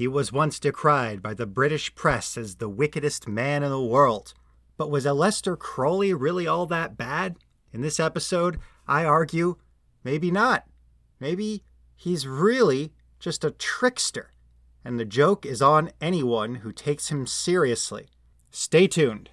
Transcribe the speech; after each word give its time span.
He 0.00 0.08
was 0.08 0.32
once 0.32 0.58
decried 0.58 1.20
by 1.20 1.34
the 1.34 1.44
British 1.44 1.94
press 1.94 2.38
as 2.38 2.54
the 2.54 2.70
wickedest 2.70 3.28
man 3.28 3.62
in 3.62 3.68
the 3.68 3.84
world. 3.84 4.32
But 4.78 4.90
was 4.90 5.04
Aleister 5.04 5.58
Crowley 5.58 6.14
really 6.14 6.46
all 6.46 6.64
that 6.68 6.96
bad? 6.96 7.36
In 7.70 7.82
this 7.82 8.00
episode, 8.00 8.58
I 8.88 9.04
argue 9.04 9.56
maybe 10.02 10.30
not. 10.30 10.64
Maybe 11.20 11.64
he's 11.94 12.26
really 12.26 12.94
just 13.18 13.44
a 13.44 13.50
trickster, 13.50 14.30
and 14.82 14.98
the 14.98 15.04
joke 15.04 15.44
is 15.44 15.60
on 15.60 15.90
anyone 16.00 16.54
who 16.54 16.72
takes 16.72 17.10
him 17.10 17.26
seriously. 17.26 18.08
Stay 18.50 18.86
tuned. 18.86 19.28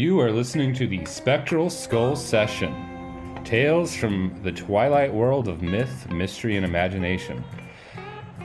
You 0.00 0.18
are 0.20 0.32
listening 0.32 0.72
to 0.76 0.86
the 0.86 1.04
Spectral 1.04 1.68
Skull 1.68 2.16
Session 2.16 2.74
Tales 3.44 3.94
from 3.94 4.34
the 4.42 4.50
Twilight 4.50 5.12
World 5.12 5.46
of 5.46 5.60
Myth, 5.60 6.10
Mystery, 6.10 6.56
and 6.56 6.64
Imagination. 6.64 7.44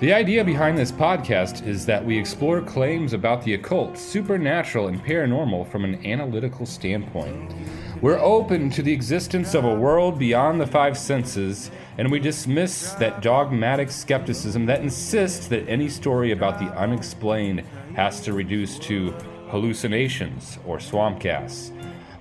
The 0.01 0.11
idea 0.11 0.43
behind 0.43 0.77
this 0.77 0.91
podcast 0.91 1.65
is 1.65 1.85
that 1.85 2.03
we 2.03 2.19
explore 2.19 2.61
claims 2.61 3.13
about 3.13 3.41
the 3.41 3.53
occult, 3.53 3.97
supernatural, 3.97 4.89
and 4.89 5.01
paranormal 5.01 5.71
from 5.71 5.85
an 5.85 6.05
analytical 6.05 6.65
standpoint. 6.65 7.53
We're 8.01 8.19
open 8.19 8.69
to 8.71 8.81
the 8.81 8.91
existence 8.91 9.53
of 9.53 9.63
a 9.63 9.73
world 9.73 10.19
beyond 10.19 10.59
the 10.59 10.67
five 10.67 10.97
senses, 10.97 11.71
and 11.97 12.11
we 12.11 12.19
dismiss 12.19 12.91
that 12.95 13.21
dogmatic 13.21 13.91
skepticism 13.91 14.65
that 14.65 14.81
insists 14.81 15.47
that 15.47 15.69
any 15.69 15.87
story 15.87 16.33
about 16.33 16.59
the 16.59 16.65
unexplained 16.77 17.61
has 17.95 18.19
to 18.19 18.33
reduce 18.33 18.77
to 18.79 19.15
hallucinations, 19.55 20.59
or 20.65 20.81
swamp 20.81 21.21
gas. 21.21 21.71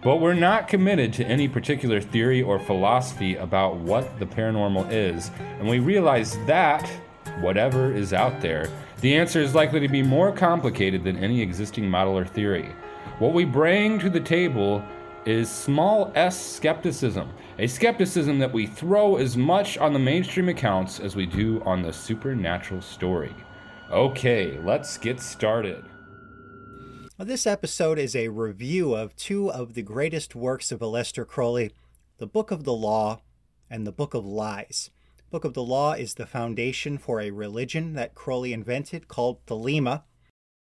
But 0.02 0.20
we're 0.20 0.34
not 0.34 0.68
committed 0.68 1.12
to 1.14 1.26
any 1.26 1.48
particular 1.48 2.00
theory 2.00 2.42
or 2.42 2.60
philosophy 2.60 3.34
about 3.34 3.76
what 3.76 4.20
the 4.20 4.26
paranormal 4.26 4.92
is, 4.92 5.32
and 5.58 5.68
we 5.68 5.80
realize 5.80 6.38
that, 6.46 6.88
whatever 7.40 7.92
is 7.92 8.12
out 8.12 8.40
there, 8.40 8.70
the 9.00 9.16
answer 9.16 9.40
is 9.40 9.52
likely 9.52 9.80
to 9.80 9.88
be 9.88 10.00
more 10.00 10.30
complicated 10.30 11.02
than 11.02 11.16
any 11.16 11.40
existing 11.40 11.90
model 11.90 12.16
or 12.16 12.24
theory. 12.24 12.72
What 13.18 13.32
we 13.32 13.44
bring 13.44 13.98
to 13.98 14.10
the 14.10 14.20
table 14.20 14.84
is 15.26 15.50
small 15.50 16.12
s 16.14 16.40
skepticism, 16.40 17.28
a 17.58 17.66
skepticism 17.66 18.38
that 18.38 18.52
we 18.52 18.66
throw 18.66 19.16
as 19.16 19.36
much 19.36 19.76
on 19.78 19.92
the 19.92 19.98
mainstream 19.98 20.48
accounts 20.48 21.00
as 21.00 21.16
we 21.16 21.26
do 21.26 21.60
on 21.64 21.82
the 21.82 21.92
supernatural 21.92 22.80
story. 22.80 23.34
Okay, 23.90 24.56
let's 24.62 24.98
get 24.98 25.18
started. 25.18 25.84
This 27.16 27.46
episode 27.46 27.96
is 27.96 28.16
a 28.16 28.26
review 28.26 28.92
of 28.92 29.14
two 29.14 29.48
of 29.48 29.74
the 29.74 29.82
greatest 29.82 30.34
works 30.34 30.72
of 30.72 30.80
Aleister 30.80 31.24
Crowley 31.24 31.70
the 32.18 32.26
Book 32.26 32.50
of 32.50 32.64
the 32.64 32.72
Law 32.72 33.20
and 33.70 33.86
the 33.86 33.92
Book 33.92 34.14
of 34.14 34.26
Lies. 34.26 34.90
Book 35.30 35.44
of 35.44 35.54
the 35.54 35.62
Law 35.62 35.92
is 35.92 36.14
the 36.14 36.26
foundation 36.26 36.98
for 36.98 37.20
a 37.20 37.30
religion 37.30 37.92
that 37.92 38.16
Crowley 38.16 38.52
invented 38.52 39.06
called 39.06 39.46
Thelema, 39.46 40.02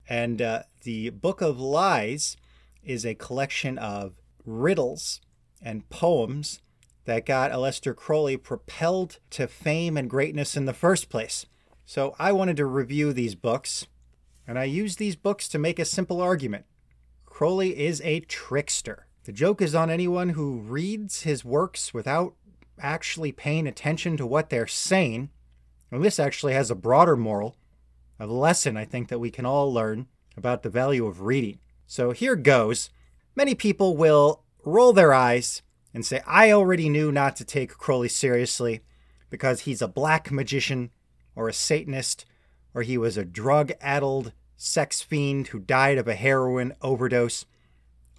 and 0.08 0.40
uh, 0.40 0.64
the 0.84 1.10
Book 1.10 1.42
of 1.42 1.60
Lies 1.60 2.38
is 2.84 3.08
a 3.08 3.16
collection 3.16 3.80
of 3.80 4.14
riddles 4.46 5.22
and 5.64 5.90
poems 5.90 6.62
that 7.06 7.26
got 7.26 7.52
Aleister 7.52 7.96
Crowley 7.96 8.38
propelled 8.38 9.18
to 9.32 9.48
fame 9.48 9.98
and 9.98 10.08
greatness 10.08 10.56
in 10.56 10.66
the 10.66 10.74
first 10.74 11.10
place. 11.10 11.48
So 11.88 12.16
I 12.20 12.32
wanted 12.32 12.58
to 12.58 12.68
review 12.68 13.14
these 13.14 13.34
books 13.34 13.88
and 14.48 14.60
I 14.60 14.66
use 14.66 14.96
these 14.96 15.16
books 15.16 15.48
to 15.50 15.60
make 15.60 15.80
a 15.80 15.86
simple 15.86 16.22
argument. 16.22 16.66
Crowley 17.26 17.78
is 17.78 18.02
a 18.02 18.22
trickster. 18.22 19.08
The 19.24 19.32
joke 19.32 19.62
is 19.62 19.74
on 19.74 19.90
anyone 19.90 20.30
who 20.30 20.60
reads 20.60 21.24
his 21.24 21.44
works 21.44 21.94
without 21.94 22.36
actually 22.80 23.32
paying 23.32 23.68
attention 23.68 24.18
to 24.18 24.26
what 24.26 24.50
they're 24.50 24.68
saying. 24.68 25.30
And 25.92 26.04
this 26.04 26.20
actually 26.20 26.54
has 26.54 26.70
a 26.70 26.76
broader 26.76 27.16
moral, 27.16 27.58
a 28.20 28.28
lesson 28.28 28.78
I 28.78 28.86
think 28.86 29.08
that 29.10 29.20
we 29.20 29.32
can 29.32 29.46
all 29.46 29.74
learn 29.74 30.08
about 30.38 30.64
the 30.64 30.70
value 30.70 31.06
of 31.06 31.22
reading. 31.22 31.60
So 31.88 32.12
here 32.12 32.36
goes. 32.36 32.90
Many 33.36 33.56
people 33.56 33.98
will 33.98 34.44
roll 34.64 34.94
their 34.94 35.14
eyes 35.14 35.62
and 35.94 36.06
say, 36.06 36.22
I 36.28 36.52
already 36.52 36.90
knew 36.90 37.12
not 37.12 37.36
to 37.38 37.46
take 37.46 37.78
Crowley 37.78 38.10
seriously 38.10 38.82
because 39.30 39.62
he's 39.62 39.82
a 39.82 39.88
black 39.88 40.32
magician 40.32 40.92
or 41.36 41.50
a 41.50 41.54
Satanist 41.54 42.26
or 42.76 42.84
he 42.84 42.98
was 42.98 43.18
a 43.18 43.26
drug 43.26 43.72
addled 43.80 44.34
sex 44.58 45.02
fiend 45.02 45.48
who 45.48 45.60
died 45.60 45.98
of 45.98 46.08
a 46.08 46.14
heroin 46.14 46.74
overdose. 46.82 47.46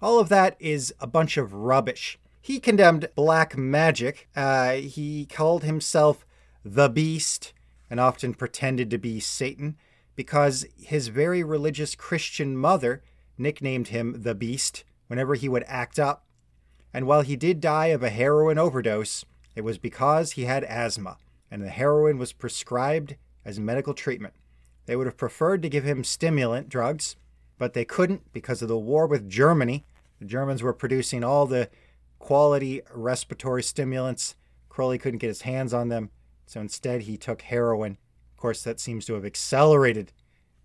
All 0.01 0.19
of 0.19 0.29
that 0.29 0.57
is 0.59 0.93
a 0.99 1.07
bunch 1.07 1.37
of 1.37 1.53
rubbish. 1.53 2.19
He 2.41 2.59
condemned 2.59 3.09
black 3.15 3.55
magic. 3.55 4.27
Uh, 4.35 4.73
he 4.73 5.25
called 5.25 5.63
himself 5.63 6.25
the 6.65 6.89
Beast 6.89 7.53
and 7.89 7.99
often 7.99 8.33
pretended 8.33 8.89
to 8.89 8.97
be 8.97 9.19
Satan 9.19 9.77
because 10.15 10.65
his 10.75 11.09
very 11.09 11.43
religious 11.43 11.93
Christian 11.93 12.57
mother 12.57 13.03
nicknamed 13.37 13.89
him 13.89 14.23
the 14.23 14.35
Beast 14.35 14.83
whenever 15.07 15.35
he 15.35 15.47
would 15.47 15.63
act 15.67 15.99
up. 15.99 16.25
And 16.93 17.05
while 17.05 17.21
he 17.21 17.35
did 17.35 17.61
die 17.61 17.87
of 17.87 18.01
a 18.01 18.09
heroin 18.09 18.57
overdose, 18.57 19.23
it 19.55 19.61
was 19.61 19.77
because 19.77 20.31
he 20.31 20.45
had 20.45 20.63
asthma, 20.63 21.17
and 21.51 21.61
the 21.61 21.69
heroin 21.69 22.17
was 22.17 22.33
prescribed 22.33 23.15
as 23.45 23.59
medical 23.59 23.93
treatment. 23.93 24.33
They 24.87 24.95
would 24.95 25.05
have 25.05 25.17
preferred 25.17 25.61
to 25.61 25.69
give 25.69 25.83
him 25.83 26.03
stimulant 26.03 26.69
drugs, 26.69 27.17
but 27.57 27.73
they 27.73 27.85
couldn't 27.85 28.33
because 28.33 28.61
of 28.61 28.69
the 28.69 28.77
war 28.77 29.05
with 29.05 29.29
Germany. 29.29 29.85
The 30.19 30.25
Germans 30.25 30.63
were 30.63 30.73
producing 30.73 31.23
all 31.23 31.45
the 31.45 31.69
quality 32.17 32.81
respiratory 32.93 33.61
stimulants. 33.61 34.35
Crowley 34.69 34.97
couldn't 34.97 35.19
get 35.19 35.27
his 35.27 35.41
hands 35.41 35.73
on 35.73 35.89
them, 35.89 36.09
so 36.45 36.61
instead 36.61 37.01
he 37.01 37.17
took 37.17 37.43
heroin. 37.43 37.97
Of 38.31 38.37
course, 38.37 38.63
that 38.63 38.79
seems 38.79 39.05
to 39.05 39.13
have 39.13 39.25
accelerated 39.25 40.13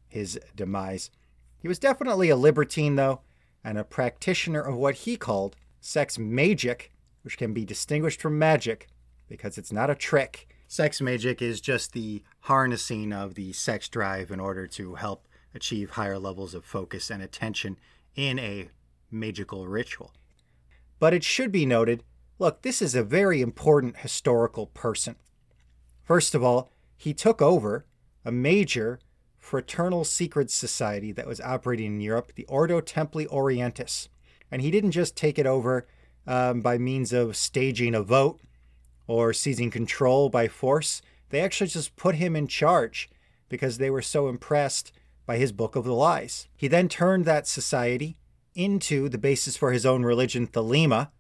his 0.09 0.39
demise. 0.55 1.11
He 1.59 1.69
was 1.69 1.79
definitely 1.79 2.29
a 2.29 2.37
libertine, 2.37 2.97
though, 2.97 3.21
and 3.65 3.77
a 3.77 3.85
practitioner 3.85 4.61
of 4.61 4.77
what 4.77 4.95
he 4.97 5.17
called 5.17 5.57
sex 5.81 6.19
magic, 6.19 6.93
which 7.23 7.39
can 7.39 7.53
be 7.53 7.65
distinguished 7.65 8.21
from 8.21 8.39
magic 8.39 8.89
because 9.29 9.59
it's 9.59 9.73
not 9.73 9.91
a 9.91 9.95
trick. 9.95 10.49
Sex 10.73 11.03
magic 11.03 11.43
is 11.43 11.61
just 11.61 11.93
the 11.93 12.23
harnessing 12.45 13.13
of 13.13 13.35
the 13.35 13.53
sex 13.53 13.91
drive 13.91 14.31
in 14.31 14.41
order 14.41 14.67
to 14.69 14.95
help 14.95 15.29
achieve 15.55 15.91
higher 15.91 16.19
levels 16.19 16.55
of 16.55 16.65
focus 16.65 17.11
and 17.11 17.23
attention 17.23 17.77
in 18.17 18.39
a 18.39 18.71
magical 19.11 19.69
ritual. 19.69 20.15
But 20.99 21.13
it 21.13 21.25
should 21.25 21.53
be 21.53 21.67
noted 21.67 22.05
look, 22.39 22.63
this 22.63 22.81
is 22.81 22.95
a 22.95 23.05
very 23.05 23.43
important 23.43 23.99
historical 23.99 24.69
person. 24.69 25.17
First 26.05 26.35
of 26.35 26.43
all, 26.43 26.73
he 26.97 27.13
took 27.13 27.43
over 27.43 27.85
a 28.25 28.33
major 28.33 28.99
fraternal 29.37 30.05
secret 30.05 30.51
society 30.51 31.13
that 31.13 31.27
was 31.27 31.43
operating 31.43 31.97
in 31.97 32.01
Europe, 32.01 32.33
the 32.35 32.47
Ordo 32.47 32.81
Templi 32.81 33.27
Orientis. 33.27 34.09
And 34.51 34.63
he 34.63 34.71
didn't 34.71 34.93
just 34.93 35.19
take 35.19 35.39
it 35.39 35.47
over 35.47 35.87
um, 36.27 36.63
by 36.63 36.79
means 36.79 37.13
of 37.13 37.37
staging 37.37 37.95
a 37.95 38.03
vote 38.03 38.41
or 39.13 39.35
seizing 39.35 39.71
control 39.71 40.31
by 40.31 40.49
force. 40.49 41.03
They 41.29 41.41
actually 41.41 41.67
just 41.67 41.97
put 41.97 42.15
him 42.15 42.35
in 42.35 42.47
charge 42.47 43.11
because 43.51 43.77
they 43.77 43.91
were 43.91 44.01
so 44.01 44.27
impressed 44.27 44.91
by 45.27 45.37
his 45.37 45.53
Book 45.53 45.77
of 45.77 45.85
the 45.85 45.93
Lies. 45.93 46.49
He 46.57 46.67
then 46.67 46.89
turned 46.89 47.27
that 47.27 47.47
society 47.47 48.17
into 48.55 49.11
the 49.11 49.19
basis 49.19 49.55
for 49.55 49.71
his 49.71 49.85
own 49.85 50.03
religion, 50.03 50.47
Thelema, 50.47 51.11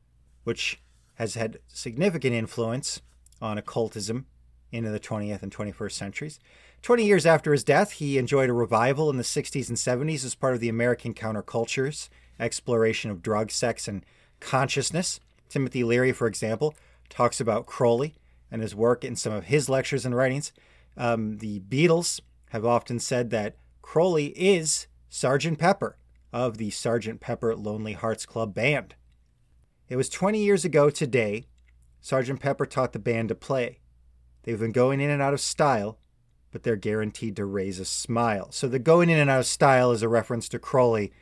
which 0.45 0.81
has 1.17 1.35
had 1.35 1.59
significant 1.69 2.35
influence 2.35 3.03
on 3.43 3.59
occultism 3.59 4.25
into 4.71 4.89
the 4.89 4.99
20th 4.99 5.43
and 5.43 5.55
21st 5.55 5.93
centuries. 5.93 6.41
20 6.81 7.05
years 7.05 7.27
after 7.27 7.53
his 7.53 7.63
death, 7.63 7.93
he 7.93 8.17
enjoyed 8.17 8.49
a 8.49 8.55
revival 8.55 9.11
in 9.11 9.19
the 9.19 9.23
60s 9.23 9.69
and 9.69 9.77
70s 9.77 10.25
as 10.25 10.35
part 10.35 10.55
of 10.55 10.61
the 10.61 10.71
American 10.71 11.13
counterculture's 11.13 12.09
exploration 12.41 13.11
of 13.11 13.23
drug, 13.23 13.51
sex, 13.51 13.87
and 13.87 14.03
consciousness. 14.41 15.21
Timothy 15.51 15.85
Leary, 15.85 16.13
for 16.13 16.27
example, 16.27 16.75
talks 17.13 17.41
about 17.41 17.67
Crowley 17.67 18.15
and 18.51 18.63
his 18.63 18.75
work 18.75 19.05
in 19.05 19.17
some 19.17 19.33
of 19.33 19.45
his 19.45 19.69
lectures 19.69 20.07
and 20.07 20.17
writings. 20.17 20.53
Um, 20.97 21.39
the 21.39 21.61
Beatles 21.61 22.21
have 22.51 22.65
often 22.65 22.99
said 22.99 23.31
that 23.31 23.57
Crowley 23.83 24.29
is 24.29 24.87
Sergeant 25.09 25.59
Pepper 25.59 25.99
of 26.33 26.57
the 26.57 26.71
Sergeant 26.71 27.21
Pepper 27.21 27.55
Lonely 27.55 27.93
Hearts 27.93 28.25
Club 28.25 28.55
Band. 28.55 28.95
It 29.89 29.97
was 29.97 30.09
20 30.09 30.43
years 30.43 30.65
ago 30.65 30.89
today, 30.89 31.45
Sergeant 32.01 32.41
Pepper 32.41 32.65
taught 32.65 32.93
the 32.93 32.99
band 32.99 33.29
to 33.29 33.35
play. 33.35 33.81
They've 34.43 34.59
been 34.59 34.73
going 34.73 35.01
in 35.01 35.11
and 35.11 35.21
out 35.21 35.35
of 35.35 35.41
style, 35.41 35.99
but 36.51 36.63
they're 36.63 36.77
guaranteed 36.77 37.37
to 37.37 37.45
raise 37.45 37.79
a 37.79 37.85
smile. 37.85 38.51
So 38.51 38.69
the 38.69 38.79
going 38.79 39.11
in 39.11 39.19
and 39.19 39.31
out 39.31 39.41
of 39.41 39.47
style 39.47 39.93
is 39.93 40.03
a 40.03 40.09
reference 40.09 40.49
to 40.51 40.59
Crowley 40.59 41.13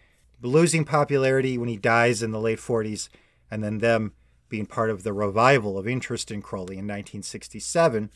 losing 0.40 0.84
popularity 0.84 1.58
when 1.58 1.68
he 1.68 1.76
dies 1.76 2.22
in 2.22 2.30
the 2.30 2.40
late 2.40 2.58
40s, 2.58 3.08
and 3.50 3.62
then 3.62 3.78
them 3.78 4.12
being 4.50 4.66
part 4.66 4.90
of 4.90 5.02
the 5.02 5.14
revival 5.14 5.78
of 5.78 5.88
interest 5.88 6.30
in 6.30 6.42
Crowley 6.42 6.74
in 6.74 6.84
1967. 6.84 8.10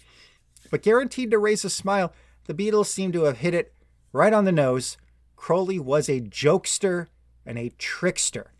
But 0.70 0.82
guaranteed 0.82 1.30
to 1.30 1.38
raise 1.38 1.64
a 1.64 1.70
smile, 1.70 2.12
the 2.44 2.54
Beatles 2.54 2.86
seem 2.86 3.12
to 3.12 3.22
have 3.24 3.38
hit 3.38 3.54
it 3.54 3.72
right 4.12 4.32
on 4.32 4.44
the 4.44 4.52
nose. 4.52 4.98
Crowley 5.36 5.78
was 5.78 6.08
a 6.08 6.20
jokester 6.20 7.06
and 7.46 7.56
a 7.58 7.70
trickster. 7.78 8.52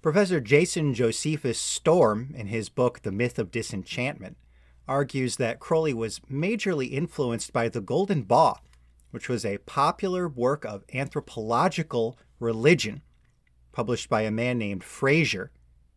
Professor 0.00 0.40
Jason 0.40 0.94
Josephus 0.94 1.58
Storm, 1.58 2.32
in 2.34 2.46
his 2.46 2.70
book 2.70 3.02
The 3.02 3.12
Myth 3.12 3.38
of 3.38 3.50
Disenchantment, 3.50 4.38
argues 4.88 5.36
that 5.36 5.60
Crowley 5.60 5.92
was 5.92 6.20
majorly 6.20 6.90
influenced 6.90 7.52
by 7.52 7.68
the 7.68 7.82
Golden 7.82 8.22
Bough, 8.22 8.58
which 9.10 9.28
was 9.28 9.44
a 9.44 9.58
popular 9.58 10.28
work 10.28 10.64
of 10.64 10.84
anthropological 10.94 12.18
religion 12.38 13.02
published 13.72 14.08
by 14.08 14.22
a 14.22 14.30
man 14.30 14.58
named 14.58 14.82
Frazer 14.82 15.50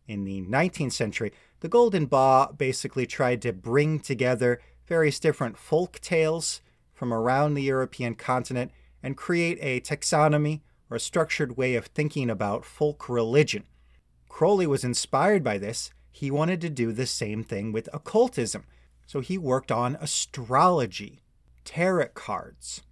in 0.06 0.24
the 0.24 0.42
19th 0.42 0.92
century. 0.92 1.32
The 1.60 1.68
Golden 1.68 2.06
Bough 2.06 2.52
basically 2.56 3.06
tried 3.06 3.42
to 3.42 3.52
bring 3.52 4.00
together 4.00 4.60
various 4.86 5.18
different 5.18 5.56
folk 5.56 5.98
tales 6.00 6.60
from 6.92 7.12
around 7.12 7.54
the 7.54 7.62
European 7.62 8.14
continent 8.14 8.70
and 9.02 9.16
create 9.16 9.58
a 9.60 9.80
taxonomy 9.80 10.60
or 10.90 10.96
a 10.96 11.00
structured 11.00 11.56
way 11.56 11.74
of 11.74 11.86
thinking 11.86 12.30
about 12.30 12.64
folk 12.64 13.08
religion. 13.08 13.64
Crowley 14.28 14.66
was 14.66 14.84
inspired 14.84 15.42
by 15.42 15.58
this. 15.58 15.90
He 16.10 16.30
wanted 16.30 16.60
to 16.60 16.70
do 16.70 16.92
the 16.92 17.06
same 17.06 17.42
thing 17.42 17.72
with 17.72 17.88
occultism. 17.92 18.64
So 19.06 19.20
he 19.20 19.38
worked 19.38 19.70
on 19.70 19.96
astrology, 20.00 21.22
tarot 21.64 22.08
cards, 22.14 22.82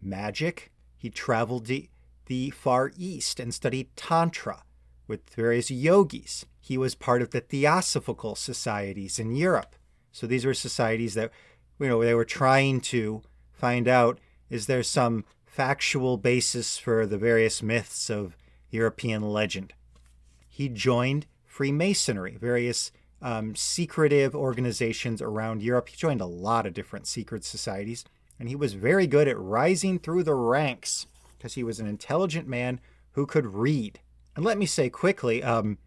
magic. 0.00 0.72
He 0.96 1.10
traveled 1.10 1.66
the, 1.66 1.88
the 2.26 2.50
Far 2.50 2.92
East 2.96 3.40
and 3.40 3.52
studied 3.54 3.94
Tantra 3.96 4.62
with 5.10 5.28
various 5.34 5.72
yogis. 5.72 6.46
He 6.60 6.78
was 6.78 6.94
part 6.94 7.20
of 7.20 7.30
the 7.30 7.40
Theosophical 7.40 8.36
societies 8.36 9.18
in 9.18 9.34
Europe. 9.34 9.74
So 10.12 10.26
these 10.26 10.46
were 10.46 10.54
societies 10.54 11.14
that, 11.14 11.32
you 11.80 11.88
know, 11.88 12.02
they 12.02 12.14
were 12.14 12.24
trying 12.24 12.80
to 12.82 13.22
find 13.52 13.88
out 13.88 14.20
is 14.48 14.66
there 14.66 14.84
some 14.84 15.24
factual 15.44 16.16
basis 16.16 16.78
for 16.78 17.06
the 17.06 17.18
various 17.18 17.60
myths 17.60 18.08
of 18.08 18.36
European 18.70 19.22
legend. 19.22 19.74
He 20.48 20.68
joined 20.68 21.26
Freemasonry, 21.44 22.36
various 22.40 22.92
um, 23.20 23.56
secretive 23.56 24.34
organizations 24.34 25.20
around 25.20 25.60
Europe. 25.60 25.88
He 25.88 25.96
joined 25.96 26.20
a 26.20 26.26
lot 26.26 26.66
of 26.66 26.74
different 26.74 27.08
secret 27.08 27.44
societies, 27.44 28.04
and 28.38 28.48
he 28.48 28.54
was 28.54 28.74
very 28.74 29.08
good 29.08 29.26
at 29.26 29.38
rising 29.38 29.98
through 29.98 30.22
the 30.22 30.34
ranks 30.34 31.06
because 31.36 31.54
he 31.54 31.64
was 31.64 31.80
an 31.80 31.88
intelligent 31.88 32.46
man 32.46 32.78
who 33.12 33.26
could 33.26 33.46
read. 33.46 33.98
And 34.36 34.44
let 34.44 34.58
me 34.58 34.66
say 34.66 34.88
quickly, 34.88 35.42
um, 35.42 35.78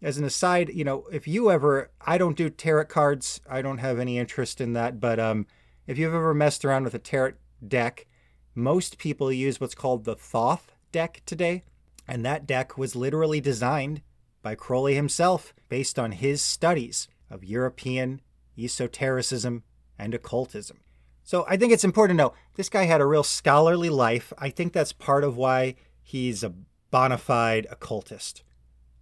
as 0.00 0.18
an 0.18 0.24
aside, 0.24 0.70
you 0.74 0.84
know, 0.84 1.04
if 1.12 1.28
you 1.28 1.50
ever, 1.50 1.90
I 2.00 2.18
don't 2.18 2.36
do 2.36 2.50
tarot 2.50 2.86
cards, 2.86 3.40
I 3.48 3.62
don't 3.62 3.78
have 3.78 3.98
any 3.98 4.18
interest 4.18 4.60
in 4.60 4.72
that, 4.72 4.98
but 4.98 5.20
um, 5.20 5.46
if 5.86 5.98
you've 5.98 6.14
ever 6.14 6.34
messed 6.34 6.64
around 6.64 6.84
with 6.84 6.94
a 6.94 6.98
tarot 6.98 7.34
deck, 7.66 8.06
most 8.54 8.98
people 8.98 9.32
use 9.32 9.60
what's 9.60 9.74
called 9.74 10.04
the 10.04 10.16
Thoth 10.16 10.72
deck 10.90 11.22
today, 11.24 11.62
and 12.08 12.24
that 12.24 12.46
deck 12.46 12.76
was 12.76 12.96
literally 12.96 13.40
designed 13.40 14.02
by 14.42 14.54
Crowley 14.54 14.94
himself 14.94 15.54
based 15.68 15.98
on 15.98 16.12
his 16.12 16.42
studies 16.42 17.08
of 17.30 17.44
European 17.44 18.20
esotericism 18.58 19.62
and 19.98 20.12
occultism. 20.14 20.78
So 21.22 21.46
I 21.48 21.56
think 21.56 21.72
it's 21.72 21.84
important 21.84 22.18
to 22.18 22.24
know 22.24 22.34
this 22.56 22.68
guy 22.68 22.84
had 22.84 23.00
a 23.00 23.06
real 23.06 23.22
scholarly 23.22 23.88
life. 23.88 24.32
I 24.36 24.50
think 24.50 24.72
that's 24.72 24.92
part 24.92 25.22
of 25.22 25.36
why 25.36 25.76
he's 26.02 26.42
a 26.42 26.52
bona 26.92 27.18
fide 27.18 27.66
occultist. 27.70 28.44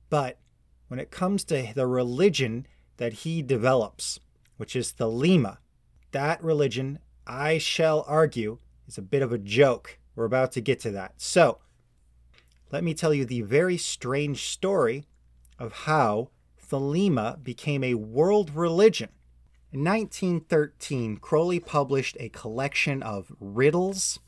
But 0.08 0.38
when 0.88 0.98
it 0.98 1.10
comes 1.10 1.44
to 1.44 1.72
the 1.74 1.86
religion 1.86 2.66
that 2.96 3.12
he 3.12 3.42
develops, 3.42 4.20
which 4.56 4.74
is 4.74 4.92
Thelema, 4.92 5.58
that 6.12 6.42
religion, 6.42 7.00
I 7.26 7.58
shall 7.58 8.04
argue, 8.06 8.58
is 8.88 8.96
a 8.96 9.02
bit 9.02 9.22
of 9.22 9.32
a 9.32 9.38
joke. 9.38 9.98
We're 10.14 10.24
about 10.24 10.52
to 10.52 10.60
get 10.60 10.80
to 10.80 10.90
that. 10.92 11.14
So, 11.18 11.58
let 12.72 12.84
me 12.84 12.94
tell 12.94 13.12
you 13.12 13.24
the 13.24 13.42
very 13.42 13.76
strange 13.76 14.48
story 14.48 15.04
of 15.58 15.72
how 15.72 16.30
Thelema 16.70 17.42
became 17.42 17.82
a 17.82 17.94
world 17.94 18.54
religion. 18.54 19.10
In 19.72 19.82
1913, 19.84 21.16
Crowley 21.16 21.58
published 21.58 22.16
a 22.20 22.28
collection 22.28 23.02
of 23.02 23.32
riddles 23.40 24.20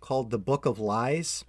called 0.00 0.30
the 0.30 0.38
Book 0.38 0.66
of 0.66 0.80
Lies. 0.80 1.44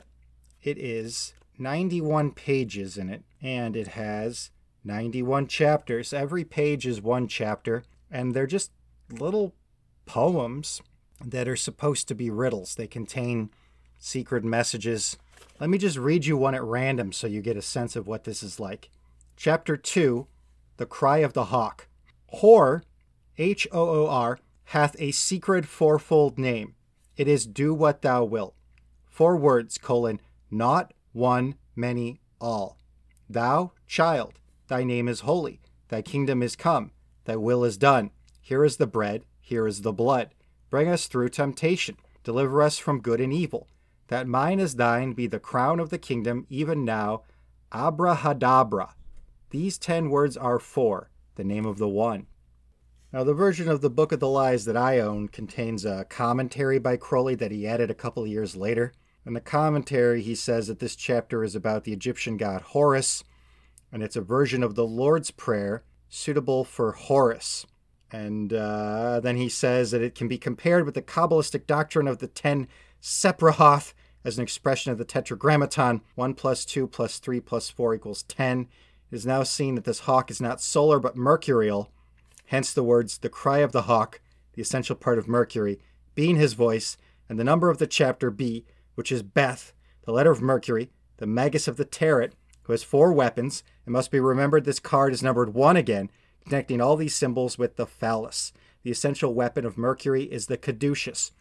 It 0.61 0.77
is 0.77 1.33
91 1.59 2.31
pages 2.31 2.97
in 2.97 3.09
it, 3.09 3.23
and 3.41 3.75
it 3.75 3.89
has 3.89 4.49
91 4.83 5.47
chapters. 5.47 6.13
Every 6.13 6.45
page 6.45 6.87
is 6.87 7.01
one 7.01 7.27
chapter, 7.27 7.83
and 8.09 8.33
they're 8.33 8.47
just 8.47 8.71
little 9.11 9.53
poems 10.05 10.81
that 11.23 11.47
are 11.47 11.55
supposed 11.55 12.07
to 12.07 12.15
be 12.15 12.29
riddles. 12.29 12.75
They 12.75 12.87
contain 12.87 13.49
secret 13.97 14.43
messages. 14.43 15.17
Let 15.59 15.69
me 15.69 15.77
just 15.77 15.97
read 15.97 16.25
you 16.25 16.37
one 16.37 16.55
at 16.55 16.63
random 16.63 17.11
so 17.11 17.27
you 17.27 17.41
get 17.41 17.57
a 17.57 17.61
sense 17.61 17.95
of 17.95 18.07
what 18.07 18.23
this 18.23 18.41
is 18.41 18.59
like. 18.59 18.89
Chapter 19.35 19.75
2 19.75 20.27
The 20.77 20.85
Cry 20.85 21.17
of 21.17 21.33
the 21.33 21.45
Hawk. 21.45 21.87
Hoor, 22.27 22.83
H 23.37 23.67
O 23.71 24.05
O 24.05 24.07
R, 24.07 24.39
hath 24.65 24.95
a 24.99 25.11
secret 25.11 25.65
fourfold 25.65 26.37
name. 26.37 26.75
It 27.17 27.27
is 27.27 27.45
do 27.45 27.73
what 27.73 28.01
thou 28.01 28.23
wilt. 28.23 28.55
Four 29.05 29.35
words, 29.35 29.77
colon, 29.77 30.21
not 30.49 30.93
one, 31.13 31.55
many, 31.75 32.19
all. 32.39 32.77
Thou, 33.29 33.71
child, 33.87 34.39
thy 34.67 34.83
name 34.83 35.07
is 35.07 35.21
holy, 35.21 35.59
thy 35.89 36.01
kingdom 36.01 36.41
is 36.41 36.55
come, 36.55 36.91
thy 37.25 37.35
will 37.35 37.63
is 37.63 37.77
done. 37.77 38.11
Here 38.41 38.63
is 38.63 38.77
the 38.77 38.87
bread, 38.87 39.25
here 39.41 39.67
is 39.67 39.81
the 39.81 39.93
blood. 39.93 40.29
Bring 40.69 40.87
us 40.87 41.07
through 41.07 41.29
temptation, 41.29 41.97
deliver 42.23 42.61
us 42.61 42.77
from 42.77 43.01
good 43.01 43.19
and 43.19 43.33
evil. 43.33 43.67
That 44.07 44.27
mine 44.27 44.59
is 44.59 44.75
thine 44.75 45.13
be 45.13 45.27
the 45.27 45.39
crown 45.39 45.79
of 45.79 45.89
the 45.89 45.99
kingdom, 45.99 46.45
even 46.49 46.83
now. 46.83 47.23
Abrahadabra. 47.71 48.95
These 49.51 49.77
ten 49.77 50.09
words 50.09 50.35
are 50.35 50.59
four, 50.59 51.09
the 51.35 51.43
name 51.43 51.65
of 51.65 51.77
the 51.77 51.87
one. 51.87 52.27
Now, 53.11 53.23
the 53.23 53.33
version 53.33 53.67
of 53.67 53.81
the 53.81 53.89
Book 53.89 54.11
of 54.11 54.19
the 54.19 54.27
Lies 54.27 54.65
that 54.65 54.77
I 54.77 54.99
own 54.99 55.29
contains 55.29 55.85
a 55.85 56.05
commentary 56.05 56.77
by 56.77 56.97
Crowley 56.97 57.33
that 57.35 57.51
he 57.51 57.65
added 57.65 57.89
a 57.89 57.95
couple 57.95 58.27
years 58.27 58.55
later. 58.55 58.93
In 59.25 59.33
the 59.33 59.41
commentary, 59.41 60.21
he 60.21 60.35
says 60.35 60.67
that 60.67 60.79
this 60.79 60.95
chapter 60.95 61.43
is 61.43 61.55
about 61.55 61.83
the 61.83 61.93
Egyptian 61.93 62.37
god 62.37 62.61
Horus, 62.61 63.23
and 63.91 64.01
it's 64.01 64.15
a 64.15 64.21
version 64.21 64.63
of 64.63 64.75
the 64.75 64.85
Lord's 64.85 65.31
Prayer 65.31 65.83
suitable 66.07 66.63
for 66.63 66.93
Horus. 66.93 67.65
And 68.11 68.53
uh, 68.53 69.19
then 69.19 69.37
he 69.37 69.49
says 69.49 69.91
that 69.91 70.01
it 70.01 70.15
can 70.15 70.27
be 70.27 70.37
compared 70.37 70.85
with 70.85 70.95
the 70.95 71.01
Kabbalistic 71.01 71.67
doctrine 71.67 72.07
of 72.07 72.19
the 72.19 72.27
ten 72.27 72.67
Sephiroth 73.01 73.93
as 74.23 74.37
an 74.37 74.43
expression 74.43 74.91
of 74.91 74.97
the 74.97 75.05
Tetragrammaton 75.05 76.01
1 76.15 76.33
plus 76.33 76.65
2 76.65 76.87
plus 76.87 77.19
3 77.19 77.39
plus 77.39 77.69
4 77.69 77.95
equals 77.95 78.23
10. 78.23 78.67
It 79.11 79.15
is 79.15 79.25
now 79.25 79.43
seen 79.43 79.75
that 79.75 79.85
this 79.85 79.99
hawk 79.99 80.29
is 80.29 80.41
not 80.41 80.61
solar 80.61 80.99
but 80.99 81.15
mercurial, 81.15 81.91
hence 82.47 82.73
the 82.73 82.83
words 82.83 83.17
the 83.17 83.29
cry 83.29 83.59
of 83.59 83.71
the 83.71 83.83
hawk, 83.83 84.21
the 84.53 84.61
essential 84.61 84.95
part 84.95 85.17
of 85.17 85.27
Mercury, 85.27 85.79
being 86.15 86.35
his 86.35 86.53
voice, 86.53 86.97
and 87.29 87.39
the 87.39 87.43
number 87.43 87.69
of 87.69 87.77
the 87.77 87.87
chapter 87.87 88.29
B, 88.29 88.65
which 88.99 89.13
is 89.13 89.23
Beth, 89.23 89.71
the 90.03 90.11
letter 90.11 90.29
of 90.29 90.41
Mercury, 90.41 90.89
the 91.19 91.25
magus 91.25 91.69
of 91.69 91.77
the 91.77 91.85
tarot, 91.85 92.31
who 92.63 92.73
has 92.73 92.83
four 92.83 93.13
weapons. 93.13 93.63
It 93.87 93.91
must 93.91 94.11
be 94.11 94.19
remembered 94.19 94.65
this 94.65 94.81
card 94.81 95.13
is 95.13 95.23
numbered 95.23 95.53
one 95.53 95.77
again, 95.77 96.09
connecting 96.43 96.81
all 96.81 96.97
these 96.97 97.15
symbols 97.15 97.57
with 97.57 97.77
the 97.77 97.85
phallus. 97.85 98.51
The 98.83 98.91
essential 98.91 99.33
weapon 99.33 99.63
of 99.63 99.77
Mercury 99.77 100.23
is 100.23 100.47
the 100.47 100.57
caduceus. 100.57 101.31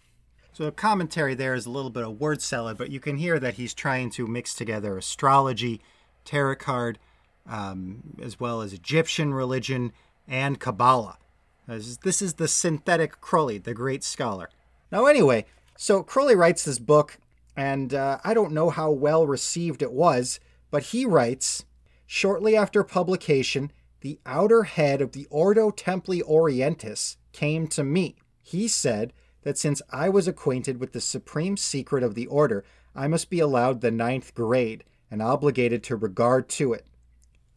So 0.53 0.67
the 0.67 0.71
commentary 0.71 1.35
there 1.35 1.53
is 1.53 1.67
a 1.67 1.71
little 1.71 1.91
bit 1.91 2.05
of 2.05 2.21
word 2.21 2.41
salad, 2.43 2.79
but 2.79 2.93
you 2.93 3.01
can 3.01 3.17
hear 3.17 3.41
that 3.41 3.55
he's 3.55 3.75
trying 3.75 4.11
to 4.11 4.29
mix 4.29 4.55
together 4.55 4.97
astrology, 4.97 5.81
tarot 6.25 6.55
card, 6.55 7.01
um, 7.45 8.15
as 8.23 8.39
well 8.39 8.61
as 8.61 8.73
Egyptian 8.73 9.35
religion 9.35 9.91
and 10.29 10.61
Kabbalah. 10.61 11.19
This 11.67 12.23
is 12.23 12.35
the 12.35 12.47
synthetic 12.47 13.21
Crowley, 13.21 13.59
the 13.59 13.75
great 13.75 14.05
scholar. 14.05 14.49
Now, 14.93 15.07
anyway, 15.07 15.45
so 15.77 16.05
Crowley 16.05 16.37
writes 16.37 16.65
this 16.65 16.79
book, 16.79 17.19
and 17.59 17.93
uh, 17.93 18.19
I 18.23 18.35
don't 18.35 18.53
know 18.53 18.71
how 18.71 18.93
well 18.93 19.27
received 19.27 19.83
it 19.83 19.91
was, 19.91 20.39
but 20.71 20.85
he 20.85 21.05
writes 21.05 21.65
shortly 22.07 22.57
after 22.57 22.85
publication, 22.85 23.73
the 24.01 24.21
outer 24.25 24.63
head 24.63 25.03
of 25.03 25.11
the 25.11 25.27
Ordo 25.29 25.73
Templi 25.73 26.23
Orientis 26.23 27.17
came 27.33 27.67
to 27.67 27.83
me. 27.83 28.15
He 28.41 28.69
said 28.69 29.13
that 29.43 29.59
since 29.59 29.83
I 29.91 30.09
was 30.09 30.29
acquainted 30.29 30.79
with 30.79 30.93
the 30.93 31.01
supreme 31.01 31.57
secret 31.57 32.05
of 32.05 32.15
the 32.15 32.29
order, 32.29 32.65
I 32.95 33.09
must 33.09 33.29
be 33.29 33.41
allowed 33.41 33.81
the 33.81 33.91
ninth 33.91 34.37
grade 34.37 34.85
and 35.11 35.21
obligated 35.21 35.83
to 35.83 35.97
regard 35.97 36.49
to 36.51 36.73
it. 36.73 36.87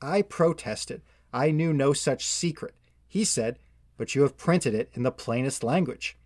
I 0.01 0.23
protested. 0.23 1.03
I 1.31 1.51
knew 1.51 1.73
no 1.73 1.93
such 1.93 2.25
secret. 2.25 2.73
He 3.07 3.23
said, 3.23 3.59
But 3.97 4.15
you 4.15 4.23
have 4.23 4.35
printed 4.35 4.73
it 4.73 4.89
in 4.95 5.03
the 5.03 5.11
plainest 5.11 5.63
language. 5.63 6.17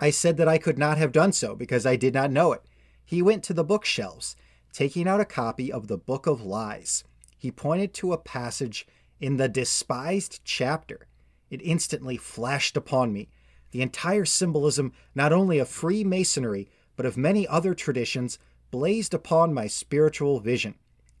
I 0.00 0.10
said 0.10 0.36
that 0.38 0.48
I 0.48 0.58
could 0.58 0.76
not 0.76 0.98
have 0.98 1.12
done 1.12 1.32
so 1.32 1.54
because 1.54 1.86
I 1.86 1.94
did 1.94 2.14
not 2.14 2.32
know 2.32 2.52
it. 2.52 2.62
He 3.10 3.22
went 3.22 3.42
to 3.42 3.54
the 3.54 3.64
bookshelves, 3.64 4.36
taking 4.72 5.08
out 5.08 5.18
a 5.18 5.24
copy 5.24 5.72
of 5.72 5.88
the 5.88 5.98
Book 5.98 6.28
of 6.28 6.42
Lies. 6.42 7.02
He 7.36 7.50
pointed 7.50 7.92
to 7.94 8.12
a 8.12 8.18
passage 8.18 8.86
in 9.18 9.36
the 9.36 9.48
despised 9.48 10.38
chapter. 10.44 11.08
It 11.50 11.60
instantly 11.60 12.16
flashed 12.16 12.76
upon 12.76 13.12
me. 13.12 13.28
The 13.72 13.82
entire 13.82 14.24
symbolism, 14.24 14.92
not 15.12 15.32
only 15.32 15.58
of 15.58 15.68
Freemasonry, 15.68 16.68
but 16.94 17.04
of 17.04 17.16
many 17.16 17.48
other 17.48 17.74
traditions, 17.74 18.38
blazed 18.70 19.12
upon 19.12 19.52
my 19.52 19.66
spiritual 19.66 20.38
vision. 20.38 20.76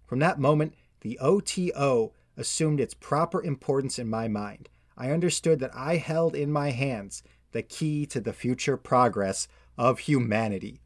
From 0.06 0.20
that 0.20 0.38
moment, 0.38 0.74
the 1.00 1.18
OTO 1.18 2.12
assumed 2.36 2.78
its 2.78 2.94
proper 2.94 3.42
importance 3.42 3.98
in 3.98 4.08
my 4.08 4.28
mind. 4.28 4.68
I 4.96 5.10
understood 5.10 5.58
that 5.58 5.74
I 5.74 5.96
held 5.96 6.36
in 6.36 6.52
my 6.52 6.70
hands 6.70 7.24
the 7.50 7.62
key 7.62 8.06
to 8.06 8.20
the 8.20 8.32
future 8.32 8.76
progress 8.76 9.48
of 9.76 9.98
humanity. 9.98 10.82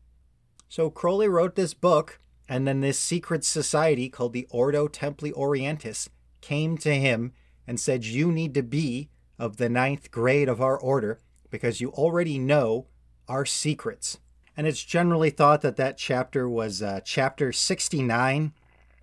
So 0.74 0.90
Crowley 0.90 1.28
wrote 1.28 1.54
this 1.54 1.72
book, 1.72 2.18
and 2.48 2.66
then 2.66 2.80
this 2.80 2.98
secret 2.98 3.44
society 3.44 4.08
called 4.08 4.32
the 4.32 4.48
Ordo 4.50 4.88
Templi 4.88 5.32
Orientis 5.32 6.08
came 6.40 6.76
to 6.78 6.92
him 6.92 7.32
and 7.64 7.78
said, 7.78 8.04
You 8.04 8.32
need 8.32 8.54
to 8.54 8.62
be 8.64 9.08
of 9.38 9.58
the 9.58 9.68
ninth 9.68 10.10
grade 10.10 10.48
of 10.48 10.60
our 10.60 10.76
order 10.76 11.20
because 11.48 11.80
you 11.80 11.90
already 11.90 12.40
know 12.40 12.88
our 13.28 13.46
secrets. 13.46 14.18
And 14.56 14.66
it's 14.66 14.82
generally 14.82 15.30
thought 15.30 15.60
that 15.60 15.76
that 15.76 15.96
chapter 15.96 16.48
was 16.48 16.82
uh, 16.82 16.98
chapter 17.04 17.52
69. 17.52 18.52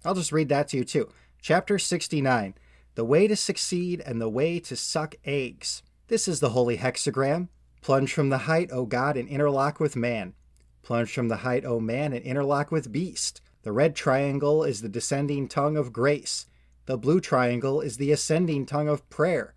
I'll 0.04 0.14
just 0.14 0.34
read 0.34 0.50
that 0.50 0.68
to 0.68 0.78
you 0.78 0.84
too. 0.84 1.08
Chapter 1.42 1.80
69 1.80 2.54
The 2.96 3.06
Way 3.06 3.30
to 3.30 3.38
Succeed 3.38 4.04
and 4.06 4.20
the 4.20 4.28
Way 4.28 4.60
to 4.60 4.76
Suck 4.76 5.16
Eggs. 5.24 5.84
This 6.10 6.28
is 6.28 6.42
the 6.42 6.50
Holy 6.50 6.80
Hexagram. 6.80 7.48
Plunge 7.80 8.12
from 8.12 8.28
the 8.28 8.40
height, 8.40 8.72
O 8.74 8.86
God, 8.86 9.16
and 9.16 9.30
interlock 9.30 9.80
with 9.80 9.96
man. 9.96 10.34
Plunge 10.82 11.14
from 11.14 11.28
the 11.28 11.38
height, 11.38 11.66
O 11.66 11.80
man, 11.80 12.14
and 12.14 12.24
interlock 12.24 12.72
with 12.72 12.92
beast. 12.92 13.42
The 13.64 13.72
red 13.72 13.96
triangle 13.96 14.64
is 14.64 14.82
the 14.82 14.90
descending 14.90 15.48
tongue 15.48 15.78
of 15.78 15.94
grace. 15.94 16.48
The 16.86 16.98
blue 16.98 17.20
triangle 17.20 17.82
is 17.82 17.98
the 17.98 18.12
ascending 18.12 18.66
tongue 18.66 18.88
of 18.88 19.08
prayer. 19.10 19.54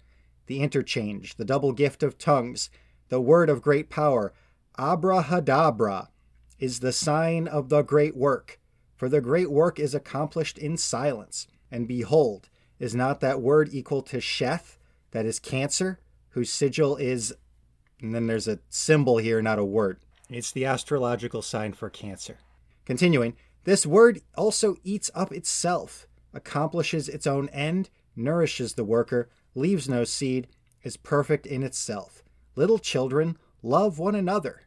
The 0.46 0.60
interchange, 0.60 1.36
the 1.36 1.44
double 1.44 1.72
gift 1.72 2.02
of 2.02 2.18
tongues, 2.18 2.68
the 3.08 3.20
word 3.20 3.48
of 3.48 3.62
great 3.62 3.88
power, 3.88 4.34
Abrahadabra, 4.78 6.08
is 6.58 6.80
the 6.80 6.92
sign 6.92 7.48
of 7.48 7.68
the 7.68 7.82
great 7.82 8.16
work. 8.16 8.60
For 8.96 9.08
the 9.08 9.20
great 9.20 9.50
work 9.50 9.78
is 9.78 9.94
accomplished 9.94 10.58
in 10.58 10.76
silence. 10.76 11.46
And 11.70 11.88
behold, 11.88 12.48
is 12.78 12.94
not 12.94 13.20
that 13.20 13.40
word 13.40 13.70
equal 13.72 14.02
to 14.02 14.18
Sheth, 14.18 14.76
that 15.12 15.26
is 15.26 15.38
cancer, 15.38 16.00
whose 16.30 16.52
sigil 16.52 16.96
is, 16.96 17.34
and 18.00 18.14
then 18.14 18.26
there's 18.26 18.48
a 18.48 18.58
symbol 18.68 19.18
here, 19.18 19.40
not 19.40 19.58
a 19.58 19.64
word. 19.64 20.00
It's 20.30 20.52
the 20.52 20.64
astrological 20.64 21.42
sign 21.42 21.74
for 21.74 21.90
cancer. 21.90 22.38
Continuing, 22.86 23.36
this 23.64 23.86
word 23.86 24.20
also 24.36 24.76
eats 24.82 25.10
up 25.14 25.32
itself, 25.32 26.06
accomplishes 26.32 27.08
its 27.08 27.26
own 27.26 27.48
end, 27.50 27.90
nourishes 28.16 28.74
the 28.74 28.84
worker, 28.84 29.28
leaves 29.54 29.88
no 29.88 30.04
seed, 30.04 30.48
is 30.82 30.96
perfect 30.96 31.46
in 31.46 31.62
itself. 31.62 32.22
Little 32.56 32.78
children, 32.78 33.36
love 33.62 33.98
one 33.98 34.14
another. 34.14 34.62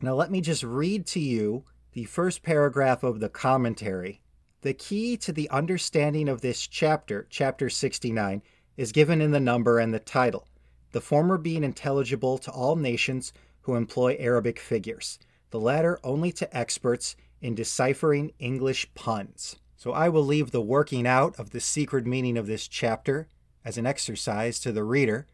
Now, 0.00 0.14
let 0.14 0.30
me 0.30 0.40
just 0.40 0.62
read 0.62 1.06
to 1.08 1.20
you 1.20 1.64
the 1.92 2.04
first 2.04 2.42
paragraph 2.42 3.02
of 3.02 3.20
the 3.20 3.28
commentary. 3.28 4.20
The 4.62 4.74
key 4.74 5.16
to 5.18 5.32
the 5.32 5.50
understanding 5.50 6.28
of 6.28 6.40
this 6.40 6.66
chapter, 6.66 7.26
chapter 7.30 7.68
69, 7.68 8.42
is 8.76 8.92
given 8.92 9.20
in 9.20 9.32
the 9.32 9.40
number 9.40 9.78
and 9.78 9.92
the 9.92 9.98
title, 9.98 10.46
the 10.92 11.00
former 11.00 11.38
being 11.38 11.64
intelligible 11.64 12.38
to 12.38 12.50
all 12.50 12.76
nations 12.76 13.32
who 13.68 13.74
employ 13.74 14.16
Arabic 14.18 14.58
figures, 14.58 15.18
the 15.50 15.60
latter 15.60 16.00
only 16.02 16.32
to 16.32 16.56
experts 16.56 17.14
in 17.42 17.54
deciphering 17.54 18.32
English 18.38 18.88
puns. 18.94 19.56
So 19.76 19.92
I 19.92 20.08
will 20.08 20.24
leave 20.24 20.52
the 20.52 20.62
working 20.62 21.06
out 21.06 21.38
of 21.38 21.50
the 21.50 21.60
secret 21.60 22.06
meaning 22.06 22.38
of 22.38 22.46
this 22.46 22.66
chapter 22.66 23.28
as 23.66 23.76
an 23.76 23.84
exercise 23.84 24.58
to 24.60 24.72
the 24.72 24.84
reader, 24.84 25.26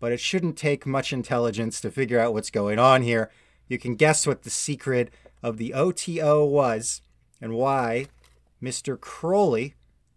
but 0.00 0.10
it 0.10 0.20
shouldn't 0.20 0.56
take 0.56 0.86
much 0.86 1.12
intelligence 1.12 1.82
to 1.82 1.90
figure 1.90 2.18
out 2.18 2.32
what's 2.32 2.48
going 2.48 2.78
on 2.78 3.02
here. 3.02 3.30
You 3.68 3.78
can 3.78 3.94
guess 3.94 4.26
what 4.26 4.42
the 4.42 4.48
secret 4.48 5.12
of 5.42 5.58
the 5.58 5.74
OTO 5.74 6.46
was 6.46 7.02
and 7.42 7.52
why 7.52 8.06
Mr. 8.62 8.98
Crowley 8.98 9.74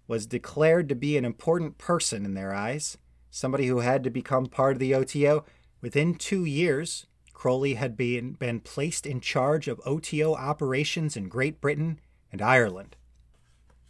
was 0.07 0.25
declared 0.25 0.87
to 0.87 0.95
be 0.95 1.17
an 1.17 1.25
important 1.25 1.77
person 1.77 2.23
in 2.23 2.35
their 2.35 2.53
eyes, 2.53 2.97
somebody 3.29 3.67
who 3.67 3.79
had 3.79 4.01
to 4.05 4.09
become 4.09 4.45
part 4.45 4.77
of 4.77 4.79
the 4.79 4.95
OTO. 4.95 5.43
Within 5.81 6.15
two 6.15 6.45
years, 6.45 7.05
Crowley 7.35 7.75
had 7.75 7.95
been, 7.95 8.31
been 8.31 8.61
placed 8.61 9.05
in 9.05 9.19
charge 9.19 9.67
of 9.67 9.81
OTO 9.85 10.33
operations 10.33 11.15
in 11.15 11.27
Great 11.27 11.61
Britain 11.61 11.99
and 12.31 12.41
Ireland. 12.41 12.95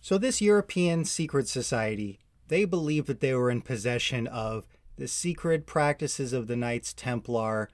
So, 0.02 0.18
this 0.18 0.42
European 0.42 1.06
secret 1.06 1.48
society, 1.48 2.20
they 2.50 2.66
believed 2.66 3.08
that 3.08 3.22
they 3.22 3.34
were 3.34 3.50
in 3.50 3.62
possession 3.62 4.28
of 4.28 4.68
the 4.98 5.08
secret 5.08 5.66
practices 5.66 6.34
of 6.34 6.48
the 6.48 6.56
Knights 6.56 6.94
Templar, 6.94 7.70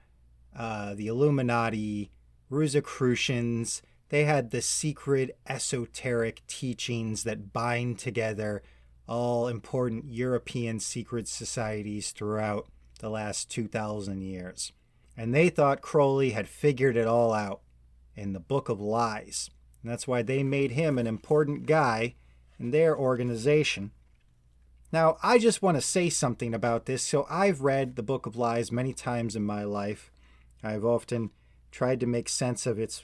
uh, 0.56 0.94
the 0.94 1.08
Illuminati, 1.08 2.10
Rosicrucians. 2.48 3.82
They 4.10 4.24
had 4.24 4.50
the 4.50 4.62
secret 4.62 5.36
esoteric 5.48 6.46
teachings 6.46 7.24
that 7.24 7.52
bind 7.52 7.98
together 7.98 8.62
all 9.08 9.48
important 9.48 10.04
European 10.06 10.80
secret 10.80 11.28
societies 11.28 12.12
throughout 12.12 12.68
the 13.00 13.10
last 13.10 13.50
2,000 13.50 14.20
years. 14.22 14.72
And 15.16 15.34
they 15.34 15.48
thought 15.48 15.82
Crowley 15.82 16.30
had 16.30 16.48
figured 16.48 16.96
it 16.96 17.06
all 17.06 17.32
out 17.32 17.60
in 18.16 18.32
the 18.32 18.40
Book 18.40 18.68
of 18.68 18.80
Lies. 18.80 19.50
And 19.82 19.90
that's 19.90 20.06
why 20.06 20.22
they 20.22 20.42
made 20.42 20.72
him 20.72 20.98
an 20.98 21.06
important 21.06 21.66
guy 21.66 22.14
in 22.58 22.70
their 22.70 22.96
organization. 22.96 23.90
Now, 24.92 25.16
I 25.22 25.38
just 25.38 25.62
want 25.62 25.76
to 25.76 25.82
say 25.82 26.10
something 26.10 26.54
about 26.54 26.86
this. 26.86 27.02
So, 27.02 27.26
I've 27.30 27.62
read 27.62 27.96
the 27.96 28.02
Book 28.02 28.26
of 28.26 28.36
Lies 28.36 28.70
many 28.70 28.92
times 28.92 29.34
in 29.34 29.42
my 29.42 29.64
life. 29.64 30.10
I've 30.62 30.84
often 30.84 31.30
tried 31.70 31.98
to 32.00 32.06
make 32.06 32.28
sense 32.28 32.66
of 32.66 32.78
its 32.78 33.02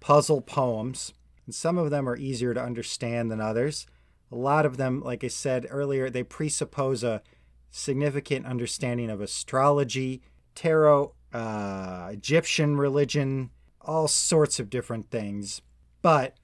puzzle 0.00 0.42
poems, 0.42 1.12
and 1.46 1.54
some 1.54 1.78
of 1.78 1.90
them 1.90 2.08
are 2.08 2.16
easier 2.16 2.54
to 2.54 2.62
understand 2.62 3.30
than 3.30 3.40
others. 3.40 3.86
A 4.30 4.36
lot 4.36 4.66
of 4.66 4.76
them, 4.76 5.02
like 5.02 5.24
I 5.24 5.28
said 5.28 5.66
earlier, 5.70 6.08
they 6.08 6.22
presuppose 6.22 7.02
a 7.02 7.22
significant 7.70 8.46
understanding 8.46 9.10
of 9.10 9.20
astrology, 9.20 10.22
tarot, 10.54 11.14
uh, 11.32 12.08
Egyptian 12.12 12.76
religion, 12.76 13.50
all 13.80 14.08
sorts 14.08 14.60
of 14.60 14.70
different 14.70 15.10
things. 15.10 15.62
But 16.02 16.36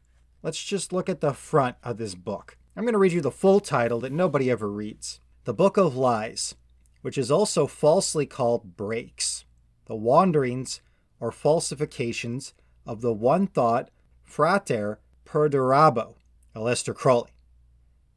let's 0.43 0.63
just 0.63 0.93
look 0.93 1.09
at 1.09 1.21
the 1.21 1.33
front 1.33 1.77
of 1.83 1.99
this 1.99 2.15
book. 2.15 2.57
I'm 2.77 2.85
going 2.85 2.93
to 2.93 2.99
read 2.99 3.13
you 3.13 3.21
the 3.21 3.31
full 3.31 3.61
title 3.61 4.01
that 4.01 4.13
nobody 4.13 4.51
ever 4.51 4.71
reads 4.71 5.21
The 5.45 5.55
Book 5.55 5.77
of 5.77 5.97
Lies, 5.97 6.55
which 7.03 7.17
is 7.17 7.31
also 7.31 7.67
falsely 7.67 8.27
called 8.27 8.77
Breaks, 8.77 9.45
the 9.87 9.97
wanderings 9.97 10.81
or 11.19 11.33
falsifications 11.33 12.53
of 12.85 13.01
the 13.01 13.13
one 13.13 13.47
thought 13.47 13.91
Frater 14.23 15.01
Perdurabo, 15.25 16.17
Aleister 16.55 16.95
Crowley, 16.95 17.31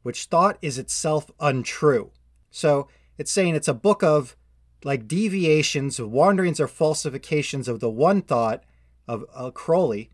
which 0.02 0.24
thought 0.24 0.58
is 0.60 0.78
itself 0.78 1.30
untrue. 1.40 2.10
So 2.50 2.88
it's 3.16 3.32
saying 3.32 3.54
it's 3.54 3.68
a 3.68 3.74
book 3.74 4.02
of 4.02 4.36
like 4.84 5.08
deviations, 5.08 6.00
wanderings, 6.00 6.60
or 6.60 6.68
falsifications 6.68 7.68
of 7.68 7.80
the 7.80 7.90
one 7.90 8.22
thought 8.22 8.64
of 9.06 9.24
uh, 9.34 9.50
Crowley, 9.50 10.10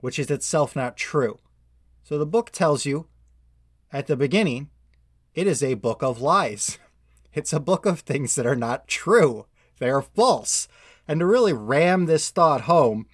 which 0.00 0.18
is 0.18 0.30
itself 0.30 0.76
not 0.76 0.96
true. 0.96 1.38
So 2.04 2.18
the 2.18 2.26
book 2.26 2.50
tells 2.50 2.84
you 2.84 3.06
at 3.92 4.06
the 4.06 4.16
beginning, 4.16 4.70
it 5.34 5.46
is 5.46 5.62
a 5.62 5.74
book 5.74 6.02
of 6.02 6.20
lies. 6.20 6.78
It's 7.34 7.52
a 7.52 7.60
book 7.60 7.84
of 7.84 8.00
things 8.00 8.34
that 8.36 8.46
are 8.46 8.56
not 8.56 8.88
true, 8.88 9.44
they 9.78 9.90
are 9.90 10.00
false. 10.00 10.68
And 11.06 11.20
to 11.20 11.26
really 11.26 11.52
ram 11.52 12.06
this 12.06 12.30
thought 12.30 12.62
home, 12.62 13.06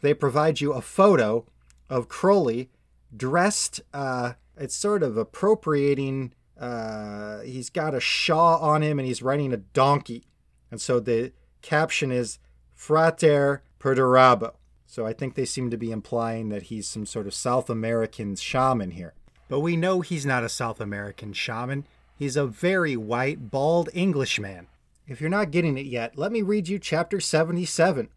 they 0.00 0.12
provide 0.12 0.60
you 0.60 0.72
a 0.72 0.82
photo 0.82 1.46
of 1.88 2.08
Crowley 2.08 2.68
dressed, 3.16 3.80
uh, 3.94 4.32
it's 4.56 4.76
sort 4.76 5.02
of 5.02 5.16
appropriating. 5.16 6.34
Uh, 6.58 7.40
he's 7.40 7.70
got 7.70 7.94
a 7.94 8.00
shaw 8.00 8.58
on 8.58 8.82
him 8.82 8.98
and 8.98 9.08
he's 9.08 9.22
riding 9.22 9.52
a 9.52 9.58
donkey. 9.58 10.26
And 10.70 10.80
so 10.80 11.00
the 11.00 11.32
caption 11.62 12.12
is 12.12 12.38
Frater 12.74 13.62
Perdurabo. 13.78 14.54
So 14.86 15.06
I 15.06 15.12
think 15.12 15.34
they 15.34 15.44
seem 15.44 15.70
to 15.70 15.76
be 15.76 15.92
implying 15.92 16.48
that 16.48 16.64
he's 16.64 16.88
some 16.88 17.06
sort 17.06 17.26
of 17.26 17.34
South 17.34 17.70
American 17.70 18.34
shaman 18.36 18.92
here. 18.92 19.14
But 19.48 19.60
we 19.60 19.76
know 19.76 20.00
he's 20.00 20.26
not 20.26 20.44
a 20.44 20.48
South 20.48 20.80
American 20.80 21.32
shaman. 21.32 21.86
He's 22.16 22.36
a 22.36 22.46
very 22.46 22.96
white, 22.96 23.50
bald 23.50 23.88
Englishman. 23.92 24.66
If 25.06 25.20
you're 25.20 25.30
not 25.30 25.50
getting 25.50 25.76
it 25.76 25.86
yet, 25.86 26.16
let 26.16 26.30
me 26.32 26.42
read 26.42 26.68
you 26.68 26.78
chapter 26.78 27.20
77. 27.20 28.08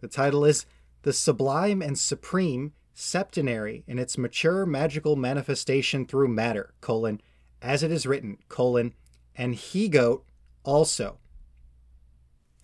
The 0.00 0.08
title 0.08 0.44
is 0.44 0.66
The 1.02 1.12
Sublime 1.12 1.82
and 1.82 1.98
Supreme 1.98 2.72
Septenary 2.94 3.82
in 3.86 3.98
its 3.98 4.18
mature 4.18 4.66
magical 4.66 5.16
manifestation 5.16 6.06
through 6.06 6.28
matter, 6.28 6.72
colon, 6.80 7.20
as 7.62 7.82
it 7.82 7.90
is 7.90 8.06
written, 8.06 8.38
colon, 8.48 8.94
and 9.34 9.54
he 9.54 9.88
goat 9.88 10.24
also. 10.64 11.18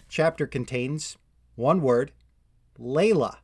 Chapter 0.09 0.47
contains 0.47 1.17
one 1.55 1.81
word, 1.81 2.13
Laylah. 2.79 3.37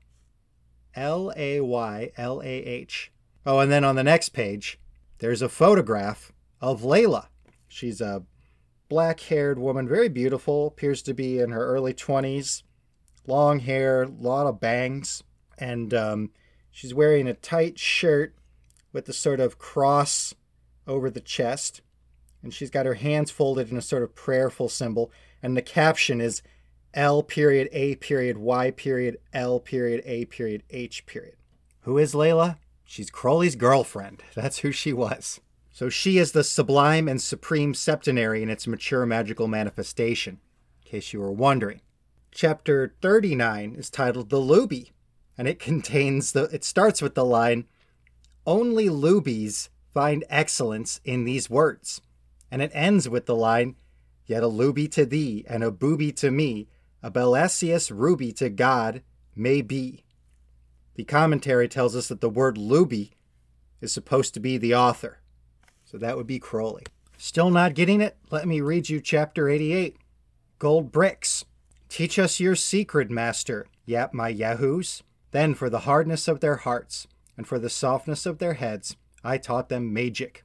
L 0.95 1.33
A 1.37 1.61
Y 1.61 2.13
L 2.17 2.43
A 2.43 2.47
H. 2.47 3.11
Oh, 3.47 3.59
and 3.59 3.73
then 3.73 3.85
on 3.85 3.97
the 3.97 4.05
next 4.05 4.31
page, 4.31 4.79
there's 5.19 5.43
a 5.43 5.49
photograph 5.49 6.33
of 6.61 6.83
Laylah. 6.83 7.27
She's 7.69 8.01
a 8.01 8.25
black 8.89 9.21
haired 9.21 9.59
woman, 9.59 9.89
very 9.89 10.09
beautiful, 10.09 10.67
appears 10.67 11.03
to 11.03 11.15
be 11.15 11.39
in 11.39 11.51
her 11.51 11.67
early 11.67 11.95
20s, 11.95 12.63
long 13.27 13.61
hair, 13.61 14.03
a 14.03 14.09
lot 14.09 14.47
of 14.47 14.61
bangs, 14.61 15.23
and 15.59 15.95
um, 15.95 16.31
she's 16.71 16.93
wearing 16.93 17.27
a 17.27 17.35
tight 17.35 17.79
shirt 17.79 18.35
with 18.93 19.09
a 19.09 19.15
sort 19.15 19.41
of 19.41 19.59
cross 19.59 20.35
over 20.87 21.09
the 21.09 21.21
chest, 21.21 21.81
and 22.43 22.53
she's 22.53 22.71
got 22.71 22.85
her 22.85 22.95
hands 22.95 23.31
folded 23.31 23.71
in 23.71 23.79
a 23.79 23.83
sort 23.83 24.03
of 24.03 24.15
prayerful 24.15 24.69
symbol, 24.69 25.11
and 25.43 25.57
the 25.57 25.63
caption 25.63 26.21
is 26.21 26.43
L 26.95 27.23
period 27.23 27.69
A 27.73 27.97
period 27.97 28.39
Y 28.39 28.71
period 28.71 29.19
L 29.33 29.61
period 29.61 30.03
A 30.05 30.27
period 30.27 30.63
H 30.71 31.07
period. 31.07 31.37
Who 31.83 31.99
is 31.99 32.15
Laylah? 32.15 32.59
She's 32.85 33.11
Crowley's 33.11 33.57
girlfriend. 33.57 34.23
That's 34.35 34.59
who 34.59 34.73
she 34.73 34.93
was. 34.93 35.41
So 35.73 35.89
she 35.89 36.19
is 36.19 36.33
the 36.33 36.45
sublime 36.45 37.09
and 37.09 37.21
supreme 37.21 37.75
septenary 37.75 38.43
in 38.43 38.51
its 38.51 38.67
mature 38.67 39.07
magical 39.07 39.49
manifestation, 39.49 40.39
in 40.85 40.91
case 40.91 41.13
you 41.13 41.21
were 41.21 41.33
wondering. 41.33 41.81
Chapter 42.31 42.95
39 43.01 43.75
is 43.75 43.89
titled 43.89 44.29
The 44.29 44.41
Luby, 44.41 44.91
and 45.39 45.49
it 45.49 45.59
contains 45.59 46.33
the 46.33 46.45
it 46.45 46.65
starts 46.65 47.01
with 47.01 47.15
the 47.15 47.25
line 47.25 47.65
only 48.47 48.89
lubies 48.89 49.71
find 49.95 50.25
excellence 50.29 51.01
in 51.05 51.25
these 51.25 51.49
words. 51.49 52.01
And 52.51 52.61
it 52.61 52.71
ends 52.75 53.09
with 53.09 53.25
the 53.25 53.37
line 53.37 53.77
Yet 54.27 54.43
a 54.43 54.49
luby 54.49 54.91
to 54.93 55.05
thee 55.05 55.45
and 55.49 55.65
a 55.65 55.71
booby 55.71 56.13
to 56.13 56.31
me, 56.31 56.69
a 57.03 57.11
Belasius 57.11 57.91
ruby 57.91 58.33
to 58.33 58.49
God 58.49 59.03
may 59.35 59.61
be. 59.63 60.05
The 60.95 61.05
commentary 61.05 61.69
tells 61.69 61.97
us 61.97 62.09
that 62.09 62.21
the 62.21 62.31
word 62.31 62.57
luby 62.57 63.13
is 63.81 63.93
supposed 63.93 64.35
to 64.35 64.41
be 64.41 64.59
the 64.59 64.75
author. 64.75 65.19
So 65.85 65.99
that 65.99 66.17
would 66.17 66.27
be 66.27 66.39
Crowley. 66.39 66.85
Still 67.19 67.51
not 67.51 67.75
getting 67.75 68.01
it? 68.01 68.17
Let 68.31 68.47
me 68.47 68.61
read 68.61 68.89
you 68.89 69.01
chapter 69.01 69.49
88. 69.49 69.97
Gold 70.59 70.93
bricks. 70.93 71.45
Teach 71.89 72.19
us 72.19 72.41
your 72.41 72.57
secret, 72.57 73.11
master. 73.11 73.67
Yap, 73.85 74.15
my 74.15 74.29
yahoos. 74.29 75.03
Then, 75.33 75.55
for 75.55 75.69
the 75.71 75.81
hardness 75.81 76.29
of 76.29 76.41
their 76.41 76.57
hearts 76.57 77.07
and 77.37 77.47
for 77.47 77.59
the 77.59 77.71
softness 77.71 78.27
of 78.27 78.39
their 78.39 78.55
heads, 78.55 78.97
I 79.25 79.39
taught 79.39 79.69
them 79.69 79.93
magic. 79.93 80.45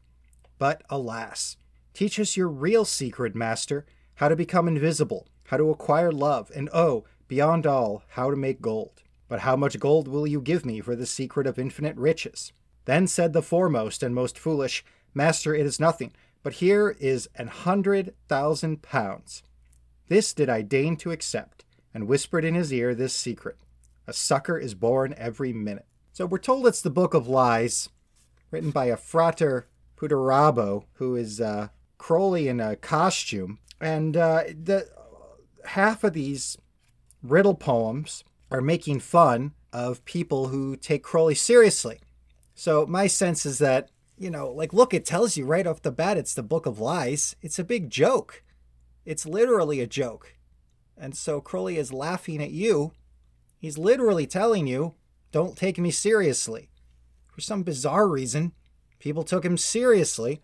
But 0.57 0.83
alas, 0.89 1.57
teach 1.93 2.19
us 2.19 2.37
your 2.37 2.47
real 2.47 2.85
secret, 2.85 3.35
master, 3.35 3.85
how 4.15 4.29
to 4.29 4.35
become 4.35 4.67
invisible, 4.67 5.27
how 5.47 5.57
to 5.57 5.69
acquire 5.69 6.11
love, 6.11 6.51
and 6.55 6.69
oh, 6.73 7.03
beyond 7.27 7.65
all, 7.65 8.03
how 8.09 8.29
to 8.29 8.37
make 8.37 8.61
gold. 8.61 9.03
But 9.27 9.41
how 9.41 9.55
much 9.55 9.79
gold 9.79 10.07
will 10.07 10.25
you 10.25 10.39
give 10.39 10.65
me 10.65 10.79
for 10.79 10.95
the 10.95 11.05
secret 11.05 11.47
of 11.47 11.59
infinite 11.59 11.97
riches? 11.97 12.53
Then 12.85 13.07
said 13.07 13.33
the 13.33 13.41
foremost 13.41 14.01
and 14.01 14.15
most 14.15 14.39
foolish, 14.39 14.85
Master, 15.13 15.53
it 15.53 15.65
is 15.65 15.79
nothing, 15.79 16.13
but 16.43 16.53
here 16.53 16.95
is 16.99 17.27
an 17.35 17.47
hundred 17.47 18.13
thousand 18.27 18.81
pounds. 18.81 19.43
This 20.07 20.33
did 20.33 20.49
I 20.49 20.61
deign 20.61 20.95
to 20.97 21.11
accept, 21.11 21.65
and 21.93 22.07
whispered 22.07 22.45
in 22.45 22.55
his 22.55 22.71
ear 22.71 22.95
this 22.95 23.13
secret 23.13 23.57
A 24.05 24.13
sucker 24.13 24.57
is 24.57 24.73
born 24.73 25.13
every 25.17 25.51
minute. 25.51 25.87
So 26.13 26.25
we're 26.25 26.37
told 26.37 26.67
it's 26.67 26.81
the 26.81 26.89
Book 26.89 27.13
of 27.13 27.27
Lies, 27.27 27.89
written 28.51 28.71
by 28.71 28.85
a 28.85 28.97
Frater 28.97 29.67
Perdurabo, 29.97 30.83
who 30.93 31.15
is 31.15 31.41
uh, 31.41 31.69
Crowley 31.97 32.47
in 32.47 32.59
a 32.59 32.75
costume. 32.75 33.59
And 33.79 34.15
uh, 34.15 34.43
the 34.47 34.89
half 35.67 36.03
of 36.03 36.13
these 36.13 36.57
riddle 37.21 37.55
poems 37.55 38.23
are 38.51 38.61
making 38.61 38.99
fun 38.99 39.53
of 39.73 40.03
people 40.05 40.47
who 40.47 40.75
take 40.75 41.03
Crowley 41.03 41.35
seriously. 41.35 41.99
So 42.55 42.85
my 42.85 43.07
sense 43.07 43.45
is 43.45 43.59
that 43.59 43.89
you 44.17 44.31
know, 44.31 44.49
like, 44.49 44.73
look, 44.73 44.93
it 44.93 45.05
tells 45.05 45.37
you 45.37 45.45
right 45.45 45.67
off 45.67 45.81
the 45.81 45.91
bat 45.91 46.17
it's 46.17 46.33
the 46.33 46.43
Book 46.43 46.65
of 46.65 46.79
Lies. 46.79 47.35
It's 47.41 47.59
a 47.59 47.63
big 47.63 47.89
joke. 47.89 48.43
It's 49.05 49.25
literally 49.25 49.79
a 49.79 49.87
joke. 49.87 50.35
And 50.97 51.15
so 51.15 51.39
Crowley 51.39 51.77
is 51.77 51.93
laughing 51.93 52.41
at 52.41 52.49
you. 52.49 52.93
He's 53.59 53.77
literally 53.77 54.25
telling 54.25 54.65
you, 54.65 54.95
don't 55.31 55.55
take 55.55 55.77
me 55.77 55.91
seriously. 55.91 56.69
For 57.27 57.41
some 57.41 57.61
bizarre 57.61 58.07
reason, 58.07 58.53
people 58.99 59.23
took 59.23 59.45
him 59.45 59.57
seriously. 59.57 60.41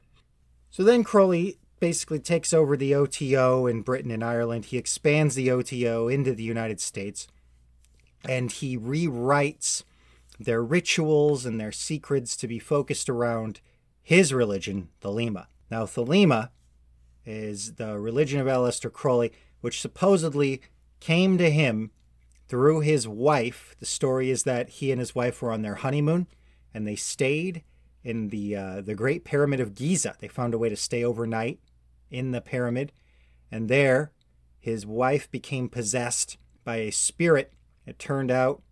So 0.69 0.83
then 0.83 1.03
Crowley 1.03 1.57
basically 1.83 2.17
takes 2.17 2.53
over 2.53 2.77
the 2.77 2.95
OTO 2.95 3.67
in 3.67 3.81
Britain 3.81 4.09
and 4.09 4.23
Ireland. 4.23 4.63
He 4.63 4.77
expands 4.77 5.35
the 5.35 5.51
OTO 5.51 6.07
into 6.07 6.33
the 6.33 6.41
United 6.41 6.79
States. 6.79 7.27
And 8.23 8.49
he 8.49 8.77
rewrites 8.77 9.83
their 10.39 10.63
rituals 10.63 11.45
and 11.45 11.59
their 11.59 11.73
secrets 11.73 12.37
to 12.37 12.47
be 12.47 12.57
focused 12.57 13.09
around 13.09 13.59
his 14.01 14.33
religion, 14.33 14.91
Thelema. 15.01 15.47
Now, 15.69 15.83
Thelema 15.83 16.51
is 17.25 17.73
the 17.73 17.99
religion 17.99 18.39
of 18.39 18.47
Aleister 18.47 18.89
Crowley, 18.89 19.33
which 19.59 19.81
supposedly 19.81 20.61
came 21.01 21.37
to 21.37 21.51
him 21.51 21.91
through 22.47 22.79
his 22.79 23.09
wife. 23.09 23.75
The 23.81 23.85
story 23.85 24.29
is 24.29 24.43
that 24.43 24.69
he 24.69 24.89
and 24.93 25.01
his 25.01 25.15
wife 25.15 25.41
were 25.41 25.51
on 25.51 25.63
their 25.63 25.75
honeymoon 25.75 26.27
and 26.73 26.87
they 26.87 26.95
stayed 26.95 27.61
in 28.05 28.29
the 28.29 28.55
uh, 28.55 28.79
the 28.79 28.95
Great 28.95 29.25
Pyramid 29.25 29.59
of 29.59 29.75
Giza. 29.75 30.15
They 30.19 30.29
found 30.29 30.53
a 30.53 30.57
way 30.57 30.69
to 30.69 30.77
stay 30.77 31.03
overnight 31.03 31.59
in 32.09 32.31
the 32.31 32.41
pyramid, 32.41 32.91
and 33.51 33.69
there 33.69 34.11
his 34.59 34.85
wife 34.85 35.29
became 35.29 35.67
possessed 35.67 36.37
by 36.63 36.77
a 36.77 36.91
spirit. 36.91 37.51
It 37.85 37.99
turned 37.99 38.31
out 38.31 38.63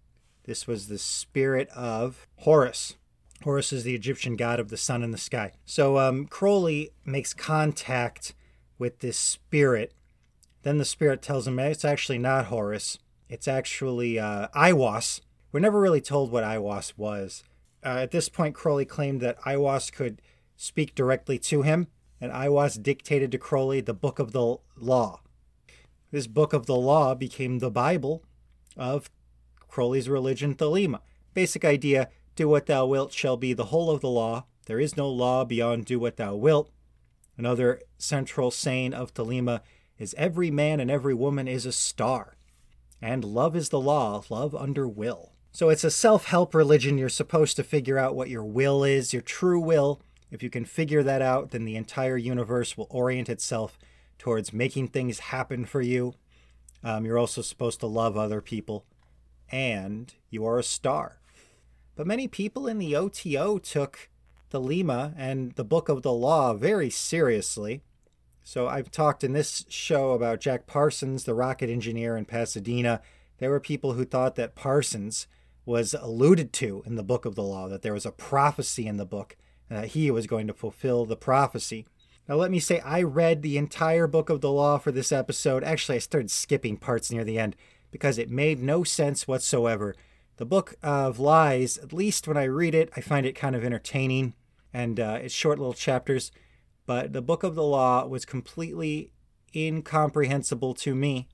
this 0.46 0.66
was 0.66 0.88
the 0.88 0.98
spirit 0.98 1.68
of 1.70 2.28
Horus. 2.38 2.96
Horus 3.44 3.74
is 3.74 3.84
the 3.84 3.96
Egyptian 3.96 4.36
god 4.36 4.60
of 4.60 4.70
the 4.70 4.78
sun 4.78 5.04
and 5.04 5.14
the 5.14 5.18
sky. 5.18 5.52
So 5.66 5.98
um, 5.98 6.28
Crowley 6.28 6.92
makes 7.04 7.34
contact 7.34 8.34
with 8.78 9.00
this 9.00 9.18
spirit. 9.18 9.94
Then 10.64 10.78
the 10.78 10.86
spirit 10.86 11.22
tells 11.22 11.48
him 11.48 11.60
it's 11.60 11.84
actually 11.84 12.20
not 12.20 12.46
Horus. 12.46 12.98
It's 13.28 13.48
actually 13.48 14.18
uh, 14.18 14.48
Aiwass. 14.56 15.22
We're 15.52 15.60
never 15.60 15.80
really 15.80 16.02
told 16.02 16.32
what 16.32 16.44
Aiwass 16.44 16.94
was. 16.98 17.44
Uh, 17.84 17.98
at 18.00 18.12
this 18.12 18.30
point, 18.30 18.56
Crowley 18.56 18.86
claimed 18.86 19.22
that 19.22 19.42
Aiwass 19.42 19.92
could 19.92 20.22
speak 20.56 20.96
directly 20.96 21.38
to 21.40 21.64
him, 21.64 21.88
and 22.22 22.32
Aiwass 22.32 22.82
dictated 22.82 23.32
to 23.32 23.38
Crowley 23.38 23.82
the 23.82 23.94
Book 23.94 24.20
of 24.20 24.32
the 24.32 24.58
Law. 24.78 25.22
This 26.12 26.28
Book 26.28 26.54
of 26.54 26.68
the 26.68 26.76
Law 26.76 27.16
became 27.16 27.60
the 27.60 27.72
Bible 27.72 28.24
of 28.78 29.10
Crowley's 29.68 30.08
religion, 30.08 30.54
Thelema. 30.54 31.00
Basic 31.34 31.66
idea 31.66 32.10
do 32.36 32.48
what 32.48 32.68
thou 32.68 32.86
wilt 32.86 33.12
shall 33.12 33.38
be 33.38 33.54
the 33.54 33.66
whole 33.66 33.90
of 33.90 34.02
the 34.02 34.10
law. 34.10 34.46
There 34.68 34.80
is 34.80 34.96
no 34.96 35.10
law 35.10 35.44
beyond 35.44 35.86
do 35.86 36.00
what 36.00 36.18
thou 36.18 36.36
wilt. 36.36 36.70
Another 37.38 37.82
central 37.98 38.52
saying 38.52 38.94
of 38.94 39.14
Thelema 39.14 39.62
is 39.98 40.16
every 40.18 40.52
man 40.52 40.80
and 40.80 40.92
every 40.92 41.14
woman 41.14 41.48
is 41.48 41.66
a 41.66 41.72
star. 41.72 42.36
And 43.02 43.26
love 43.26 43.56
is 43.56 43.70
the 43.70 43.80
law, 43.80 44.24
love 44.30 44.54
under 44.54 44.88
will. 44.88 45.34
So 45.52 45.70
it's 45.70 45.84
a 45.84 45.92
self 45.92 46.26
help 46.26 46.54
religion. 46.54 46.98
You're 46.98 47.10
supposed 47.10 47.56
to 47.58 47.64
figure 47.64 47.98
out 47.98 48.16
what 48.16 48.30
your 48.30 48.44
will 48.44 48.84
is, 48.84 49.14
your 49.14 49.22
true 49.22 49.60
will. 49.60 50.02
If 50.32 50.42
you 50.42 50.50
can 50.50 50.66
figure 50.66 51.04
that 51.04 51.22
out, 51.22 51.52
then 51.52 51.66
the 51.66 51.76
entire 51.76 52.18
universe 52.18 52.78
will 52.78 52.88
orient 52.90 53.30
itself 53.30 53.78
towards 54.18 54.54
making 54.54 54.88
things 54.88 55.20
happen 55.20 55.66
for 55.66 55.82
you. 55.82 56.14
Um, 56.84 57.06
you're 57.06 57.20
also 57.20 57.42
supposed 57.42 57.80
to 57.82 57.88
love 57.88 58.18
other 58.18 58.42
people 58.42 58.86
and 59.52 60.14
you 60.30 60.46
are 60.46 60.58
a 60.58 60.64
star. 60.64 61.20
But 61.96 62.08
many 62.08 62.28
people 62.28 62.68
in 62.68 62.78
the 62.78 62.96
OTO 62.96 63.58
took 63.58 64.10
Thelema 64.52 65.14
and 65.18 65.52
the 65.54 65.64
Book 65.64 65.90
of 65.90 66.02
the 66.02 66.14
Law 66.14 66.54
very 66.54 66.90
seriously. 66.90 67.82
So 68.44 68.68
I've 68.68 68.90
talked 68.90 69.24
in 69.24 69.34
this 69.34 69.66
show 69.70 70.12
about 70.12 70.40
Jack 70.40 70.66
Parsons, 70.66 71.26
the 71.26 71.34
rocket 71.34 71.70
engineer 71.70 72.18
in 72.18 72.26
Pasadena. 72.26 73.02
There 73.38 73.50
were 73.50 73.60
people 73.60 73.94
who 73.94 74.06
thought 74.06 74.36
that 74.36 74.56
Parsons 74.56 75.28
was 75.66 75.94
alluded 75.94 76.52
to 76.54 76.82
in 76.86 76.96
the 76.96 77.04
Book 77.04 77.26
of 77.26 77.36
the 77.36 77.44
Law, 77.44 77.68
that 77.68 77.82
there 77.82 77.94
was 77.94 78.06
a 78.06 78.12
prophecy 78.12 78.88
in 78.88 78.98
the 78.98 79.06
book, 79.06 79.38
that 79.72 79.88
he 79.90 80.12
was 80.12 80.28
going 80.28 80.48
to 80.48 80.54
fulfill 80.54 81.06
the 81.06 81.16
prophecy. 81.16 81.86
Now, 82.28 82.36
let 82.36 82.52
me 82.52 82.60
say, 82.60 82.82
I 82.82 83.02
read 83.04 83.42
the 83.42 83.58
entire 83.58 84.06
Book 84.06 84.30
of 84.30 84.42
the 84.42 84.52
Law 84.52 84.78
for 84.78 84.92
this 84.92 85.12
episode. 85.14 85.64
Actually, 85.64 85.96
I 85.96 86.00
started 86.00 86.30
skipping 86.30 86.76
parts 86.76 87.10
near 87.10 87.24
the 87.24 87.40
end 87.40 87.56
because 87.90 88.18
it 88.18 88.30
made 88.30 88.62
no 88.62 88.84
sense 88.84 89.28
whatsoever. 89.28 89.96
The 90.36 90.46
Book 90.46 90.76
of 90.84 91.20
Lies, 91.20 91.78
at 91.78 91.94
least 91.94 92.28
when 92.28 92.36
I 92.36 92.44
read 92.44 92.76
it, 92.76 92.92
I 92.98 93.02
find 93.02 93.26
it 93.26 93.34
kind 93.34 93.56
of 93.56 93.64
entertaining 93.64 94.34
and 94.74 95.00
uh, 95.00 95.20
it's 95.22 95.34
short 95.34 95.58
little 95.58 95.74
chapters. 95.74 96.32
But 96.86 97.14
the 97.14 97.22
Book 97.22 97.44
of 97.44 97.56
the 97.56 97.64
Law 97.64 98.06
was 98.06 98.26
completely 98.26 99.12
incomprehensible 99.56 100.74
to 100.76 100.94
me, 100.94 101.30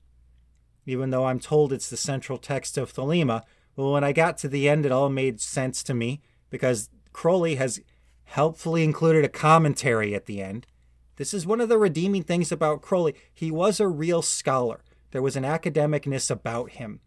even 0.86 1.10
though 1.10 1.26
I'm 1.26 1.40
told 1.40 1.72
it's 1.72 1.90
the 1.90 1.96
central 1.96 2.38
text 2.38 2.78
of 2.78 2.92
Thelema. 2.92 3.42
Well, 3.74 3.92
when 3.92 4.04
I 4.04 4.12
got 4.12 4.38
to 4.38 4.48
the 4.48 4.68
end, 4.68 4.86
it 4.86 4.92
all 4.92 5.08
made 5.08 5.40
sense 5.40 5.82
to 5.84 5.94
me 5.94 6.20
because 6.50 6.88
Crowley 7.12 7.56
has 7.56 7.80
helpfully 8.28 8.84
included 8.84 9.24
a 9.24 9.28
commentary 9.28 10.14
at 10.14 10.26
the 10.26 10.42
end. 10.42 10.66
This 11.16 11.32
is 11.32 11.46
one 11.46 11.62
of 11.62 11.70
the 11.70 11.78
redeeming 11.78 12.22
things 12.22 12.52
about 12.52 12.82
Crowley. 12.82 13.14
He 13.32 13.50
was 13.50 13.80
a 13.80 13.88
real 13.88 14.20
scholar. 14.20 14.82
There 15.12 15.22
was 15.22 15.34
an 15.34 15.44
academicness 15.44 16.30
about 16.30 16.72
him, 16.72 17.00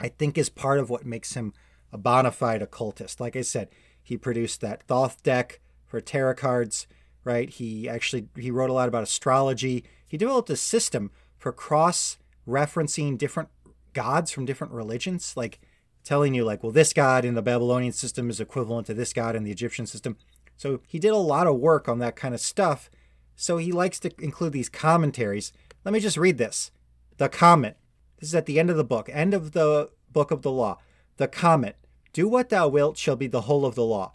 I 0.00 0.08
think, 0.08 0.38
is 0.38 0.48
part 0.48 0.78
of 0.78 0.88
what 0.88 1.04
makes 1.04 1.34
him 1.34 1.52
a 1.92 1.98
bona 1.98 2.30
fide 2.30 2.62
occultist. 2.62 3.20
Like 3.20 3.36
I 3.36 3.42
said, 3.42 3.68
he 4.02 4.16
produced 4.16 4.62
that 4.62 4.82
Thoth 4.84 5.22
deck 5.22 5.60
for 5.84 6.00
tarot 6.00 6.34
cards, 6.36 6.86
right? 7.24 7.50
He 7.50 7.86
actually 7.86 8.28
he 8.34 8.50
wrote 8.50 8.70
a 8.70 8.74
lot 8.74 8.88
about 8.88 9.02
astrology. 9.02 9.84
He 10.08 10.16
developed 10.16 10.48
a 10.48 10.56
system 10.56 11.10
for 11.36 11.52
cross 11.52 12.16
referencing 12.48 13.18
different 13.18 13.50
gods 13.92 14.30
from 14.30 14.46
different 14.46 14.72
religions, 14.72 15.34
like 15.36 15.60
telling 16.04 16.34
you 16.34 16.42
like, 16.42 16.62
well, 16.62 16.72
this 16.72 16.94
god 16.94 17.24
in 17.26 17.34
the 17.34 17.42
Babylonian 17.42 17.92
system 17.92 18.30
is 18.30 18.40
equivalent 18.40 18.86
to 18.86 18.94
this 18.94 19.12
god 19.12 19.36
in 19.36 19.44
the 19.44 19.52
Egyptian 19.52 19.86
system. 19.86 20.16
So 20.56 20.80
he 20.86 20.98
did 20.98 21.12
a 21.12 21.16
lot 21.16 21.46
of 21.46 21.58
work 21.58 21.88
on 21.88 21.98
that 21.98 22.16
kind 22.16 22.34
of 22.34 22.40
stuff. 22.40 22.90
So 23.36 23.56
he 23.56 23.72
likes 23.72 23.98
to 24.00 24.10
include 24.18 24.52
these 24.52 24.68
commentaries. 24.68 25.52
Let 25.84 25.92
me 25.92 26.00
just 26.00 26.16
read 26.16 26.38
this. 26.38 26.70
The 27.18 27.28
comment. 27.28 27.76
This 28.18 28.30
is 28.30 28.34
at 28.34 28.46
the 28.46 28.58
end 28.58 28.70
of 28.70 28.76
the 28.76 28.84
book, 28.84 29.08
end 29.12 29.34
of 29.34 29.52
the 29.52 29.90
book 30.10 30.30
of 30.30 30.42
the 30.42 30.50
law. 30.50 30.78
The 31.16 31.28
comment. 31.28 31.76
Do 32.12 32.28
what 32.28 32.48
thou 32.48 32.68
wilt 32.68 32.96
shall 32.96 33.16
be 33.16 33.26
the 33.26 33.42
whole 33.42 33.66
of 33.66 33.74
the 33.74 33.84
law. 33.84 34.12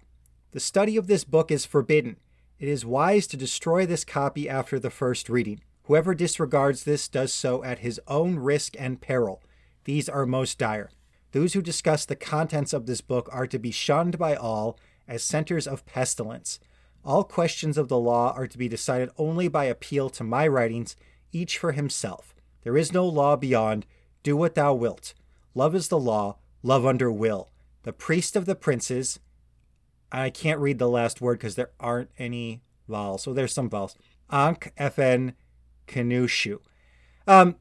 The 0.52 0.60
study 0.60 0.97
of 0.97 1.08
this 1.08 1.23
book 1.23 1.52
is 1.52 1.65
forbidden. 1.65 2.17
It 2.58 2.67
is 2.67 2.86
wise 2.86 3.28
to 3.28 3.38
destroy 3.38 3.86
this 3.86 4.04
copy 4.04 4.49
after 4.49 4.80
the 4.80 4.89
first 4.89 5.30
reading. 5.30 5.62
Whoever 5.84 6.13
disregards 6.13 6.84
this 6.84 7.08
does 7.08 7.34
so 7.34 7.63
at 7.63 7.80
his 7.80 8.02
own 8.08 8.38
risk 8.38 8.75
and 8.80 9.02
peril. 9.02 9.41
These 9.86 10.10
are 10.10 10.25
most 10.25 10.58
dire. 10.58 10.89
Those 11.32 11.54
who 11.54 11.62
discuss 11.62 12.06
the 12.06 12.15
contents 12.15 12.73
of 12.73 12.86
this 12.86 13.02
book 13.02 13.30
are 13.32 13.47
to 13.47 13.60
be 13.60 13.71
shunned 13.71 14.17
by 14.17 14.36
all 14.36 14.78
as 15.10 15.24
centers 15.24 15.67
of 15.67 15.86
pestilence. 15.86 16.60
All 17.04 17.24
questions 17.24 17.78
of 17.78 17.88
the 17.88 17.98
law 17.98 18.34
are 18.34 18.48
to 18.48 18.58
be 18.58 18.69
decided 18.69 19.10
only 19.17 19.48
by 19.48 19.65
appeal 19.65 20.10
to 20.12 20.24
my 20.24 20.48
writings, 20.48 20.95
each 21.32 21.58
for 21.58 21.72
himself. 21.72 22.36
There 22.63 22.78
is 22.78 22.93
no 22.93 23.06
law 23.06 23.36
beyond. 23.36 23.86
Do 24.22 24.38
what 24.38 24.56
thou 24.56 24.74
wilt. 24.74 25.13
Love 25.56 25.74
is 25.76 25.88
the 25.88 26.00
law, 26.00 26.38
love 26.62 26.86
under 26.86 27.12
will. 27.12 27.50
The 27.84 27.93
priest 27.93 28.36
of 28.36 28.45
the 28.45 28.56
princes. 28.56 29.19
I 30.12 30.30
can't 30.30 30.60
read 30.60 30.78
the 30.78 30.89
last 30.89 31.22
word 31.22 31.39
because 31.39 31.56
there 31.56 31.72
aren't 31.80 32.12
any 32.17 32.62
vowels. 32.88 33.24
So 33.24 33.34
there's 33.34 33.54
some 33.54 33.69
vowels. 33.69 33.95
Ankh, 34.32 34.72
FN, 34.78 35.34
Kanushu. 35.88 36.60
Um, 37.26 37.56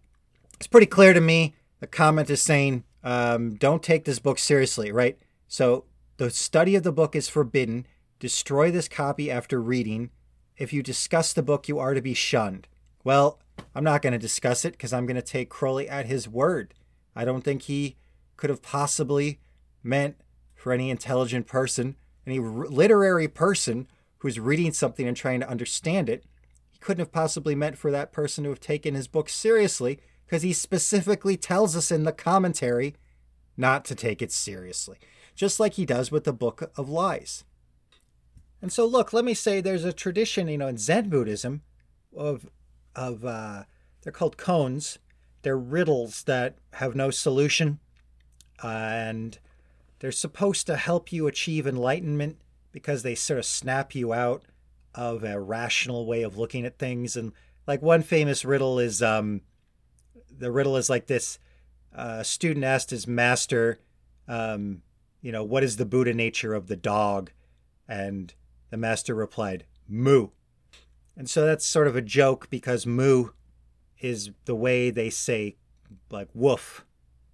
it's 0.55 0.67
pretty 0.67 0.87
clear 0.87 1.15
to 1.15 1.21
me. 1.21 1.55
The 1.81 1.87
comment 1.87 2.29
is 2.29 2.43
saying, 2.43 2.85
um, 3.05 3.55
don't 3.55 3.83
take 3.83 4.05
this 4.05 4.19
book 4.19 4.39
seriously, 4.39 4.91
right? 4.91 5.17
So 5.47 5.85
the 6.18 6.31
study 6.31 6.74
of 6.74 6.83
the 6.83 6.92
book 6.92 7.16
is 7.16 7.28
forbidden. 7.28 7.87
Destroy 8.18 8.70
this 8.70 8.88
copy 8.88 9.31
after 9.31 9.61
reading. 9.61 10.11
If 10.57 10.72
you 10.72 10.83
discuss 10.83 11.33
the 11.33 11.42
book, 11.42 11.68
you 11.68 11.78
are 11.78 11.94
to 11.94 12.02
be 12.02 12.14
shunned. 12.14 12.66
Well, 13.04 13.38
I'm 13.74 13.85
not 13.85 14.02
going 14.02 14.12
to 14.12 14.18
discuss 14.18 14.64
it 14.64 14.72
because 14.72 14.92
I'm 14.92 15.07
going 15.07 15.16
to 15.16 15.22
take 15.22 15.48
Crowley 15.48 15.88
at 15.88 16.07
his 16.07 16.28
word. 16.28 16.74
I 17.14 17.24
don't 17.24 17.42
think 17.42 17.62
he 17.62 17.96
could 18.37 18.50
have 18.50 18.62
possibly 18.62 19.38
meant 19.83 20.16
for 20.57 20.72
any 20.72 20.90
intelligent 20.90 21.46
person, 21.46 21.96
any 22.26 22.40
literary 22.40 23.28
person 23.28 23.87
who's 24.18 24.40
reading 24.40 24.72
something 24.72 25.07
and 25.07 25.16
trying 25.16 25.38
to 25.40 25.48
understand 25.48 26.09
it. 26.09 26.24
He 26.68 26.78
couldn't 26.78 27.00
have 27.00 27.12
possibly 27.12 27.54
meant 27.54 27.78
for 27.78 27.92
that 27.92 28.12
person 28.12 28.42
to 28.42 28.50
have 28.50 28.61
taken 28.61 28.94
his 28.94 29.07
book 29.07 29.28
seriously 29.28 30.00
because 30.26 30.42
he 30.42 30.52
specifically 30.52 31.37
tells 31.37 31.76
us 31.76 31.92
in 31.92 32.02
the 32.02 32.12
commentary 32.12 32.96
not 33.57 33.85
to 33.85 33.94
take 33.94 34.20
it 34.20 34.33
seriously, 34.33 34.98
just 35.38 35.61
like 35.61 35.74
he 35.74 35.87
does 35.87 36.11
with 36.11 36.24
the 36.24 36.33
Book 36.33 36.72
of 36.77 36.90
Lies. 36.90 37.44
And 38.61 38.72
so, 38.72 38.85
look, 38.85 39.12
let 39.12 39.24
me 39.24 39.35
say 39.35 39.61
there's 39.61 39.85
a 39.85 39.92
tradition, 39.92 40.48
you 40.48 40.59
know, 40.59 40.66
in 40.66 40.79
Zen 40.79 41.09
Buddhism 41.09 41.62
of, 42.14 42.51
of 42.96 43.24
uh, 43.24 43.62
they're 44.03 44.12
called 44.12 44.37
koans. 44.37 44.98
They're 45.42 45.57
riddles 45.57 46.24
that 46.24 46.57
have 46.74 46.96
no 46.96 47.12
solution. 47.12 47.79
Uh, 48.64 48.66
and 48.66 49.38
they're 50.01 50.11
supposed 50.11 50.66
to 50.66 50.77
help 50.77 51.12
you 51.12 51.29
achieve 51.29 51.68
enlightenment 51.68 52.38
because 52.72 53.05
they 53.05 53.14
sort 53.14 53.38
of 53.38 53.44
snap 53.44 53.94
you 53.94 54.12
out 54.12 54.42
of 54.92 55.22
a 55.22 55.38
rational 55.38 56.05
way 56.05 56.22
of 56.22 56.37
looking 56.37 56.66
at 56.66 56.79
things. 56.79 57.16
And 57.16 57.33
like 57.64 57.81
one 57.81 58.03
famous 58.03 58.44
riddle 58.44 58.81
is 58.81 59.01
um, 59.01 59.42
the 60.37 60.51
riddle 60.51 60.77
is 60.77 60.90
like 60.90 61.07
this 61.07 61.38
uh, 61.94 62.24
student 62.24 62.64
asked 62.64 62.90
his 62.90 63.07
master, 63.07 63.79
um, 64.27 64.83
you 65.20 65.33
know, 65.33 65.42
what 65.42 65.64
is 65.64 65.76
the 65.76 65.87
Buddha 65.87 66.14
nature 66.14 66.54
of 66.54 66.66
the 66.66 66.76
dog? 66.76 67.31
And 67.88 68.35
the 68.70 68.76
master 68.76 69.14
replied, 69.14 69.64
moo. 69.88 70.28
And 71.16 71.28
so 71.28 71.44
that's 71.44 71.66
sort 71.66 71.88
of 71.88 71.96
a 71.96 72.02
joke 72.02 72.48
because 72.50 72.87
moo 72.87 73.31
is 73.98 74.31
the 74.44 74.54
way 74.54 74.90
they 74.90 75.11
say 75.11 75.57
like 76.11 76.28
woof. 76.35 76.85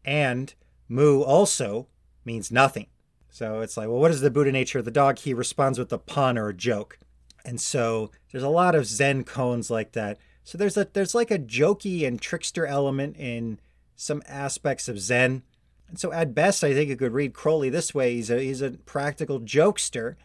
And 0.04 0.54
moo 0.88 1.22
also 1.22 1.88
means 2.24 2.50
nothing. 2.50 2.86
So 3.28 3.60
it's 3.60 3.76
like, 3.76 3.88
well, 3.88 3.98
what 3.98 4.12
is 4.12 4.20
the 4.20 4.30
Buddha 4.30 4.52
nature 4.52 4.78
of 4.78 4.84
the 4.84 4.90
dog? 4.90 5.18
He 5.18 5.34
responds 5.34 5.78
with 5.78 5.92
a 5.92 5.98
pun 5.98 6.38
or 6.38 6.48
a 6.48 6.54
joke. 6.54 6.98
And 7.44 7.60
so 7.60 8.10
there's 8.30 8.44
a 8.44 8.48
lot 8.48 8.74
of 8.74 8.86
Zen 8.86 9.24
koans 9.24 9.70
like 9.70 9.92
that. 9.92 10.18
So 10.44 10.56
there's 10.56 10.76
a 10.76 10.88
there's 10.92 11.14
like 11.14 11.30
a 11.30 11.38
jokey 11.38 12.06
and 12.06 12.20
trickster 12.20 12.66
element 12.66 13.16
in 13.16 13.58
some 13.96 14.22
aspects 14.26 14.88
of 14.88 14.98
Zen. 14.98 15.42
And 15.88 15.98
so 15.98 16.12
at 16.12 16.34
best 16.34 16.64
I 16.64 16.74
think 16.74 16.88
you 16.88 16.96
could 16.96 17.12
read 17.12 17.34
Crowley 17.34 17.70
this 17.70 17.94
way. 17.94 18.14
He's 18.14 18.30
a 18.30 18.40
he's 18.40 18.62
a 18.62 18.70
practical 18.70 19.40
jokester 19.40 20.16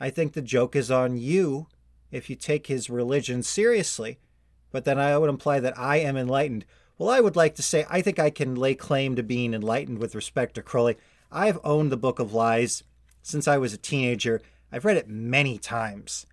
I 0.00 0.08
think 0.08 0.32
the 0.32 0.42
joke 0.42 0.74
is 0.74 0.90
on 0.90 1.18
you 1.18 1.66
if 2.10 2.30
you 2.30 2.34
take 2.34 2.66
his 2.66 2.88
religion 2.88 3.42
seriously. 3.42 4.18
But 4.72 4.84
then 4.84 4.98
I 4.98 5.16
would 5.18 5.28
imply 5.28 5.60
that 5.60 5.78
I 5.78 5.98
am 5.98 6.16
enlightened. 6.16 6.64
Well, 6.96 7.10
I 7.10 7.20
would 7.20 7.36
like 7.36 7.54
to 7.56 7.62
say 7.62 7.84
I 7.90 8.00
think 8.00 8.18
I 8.18 8.30
can 8.30 8.54
lay 8.54 8.74
claim 8.74 9.14
to 9.16 9.22
being 9.22 9.52
enlightened 9.52 9.98
with 9.98 10.14
respect 10.14 10.54
to 10.54 10.62
Crowley. 10.62 10.96
I've 11.30 11.58
owned 11.62 11.92
the 11.92 11.96
Book 11.96 12.18
of 12.18 12.32
Lies 12.32 12.82
since 13.22 13.46
I 13.46 13.58
was 13.58 13.74
a 13.74 13.78
teenager. 13.78 14.40
I've 14.72 14.84
read 14.84 14.96
it 14.96 15.08
many 15.08 15.58
times. 15.58 16.26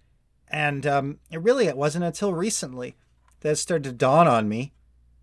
And 0.47 0.87
um, 0.87 1.19
it 1.29 1.41
really 1.41 1.67
it 1.67 1.77
wasn't 1.77 2.05
until 2.05 2.33
recently 2.33 2.95
that 3.41 3.51
it 3.51 3.55
started 3.57 3.83
to 3.83 3.91
dawn 3.91 4.27
on 4.27 4.47
me. 4.47 4.73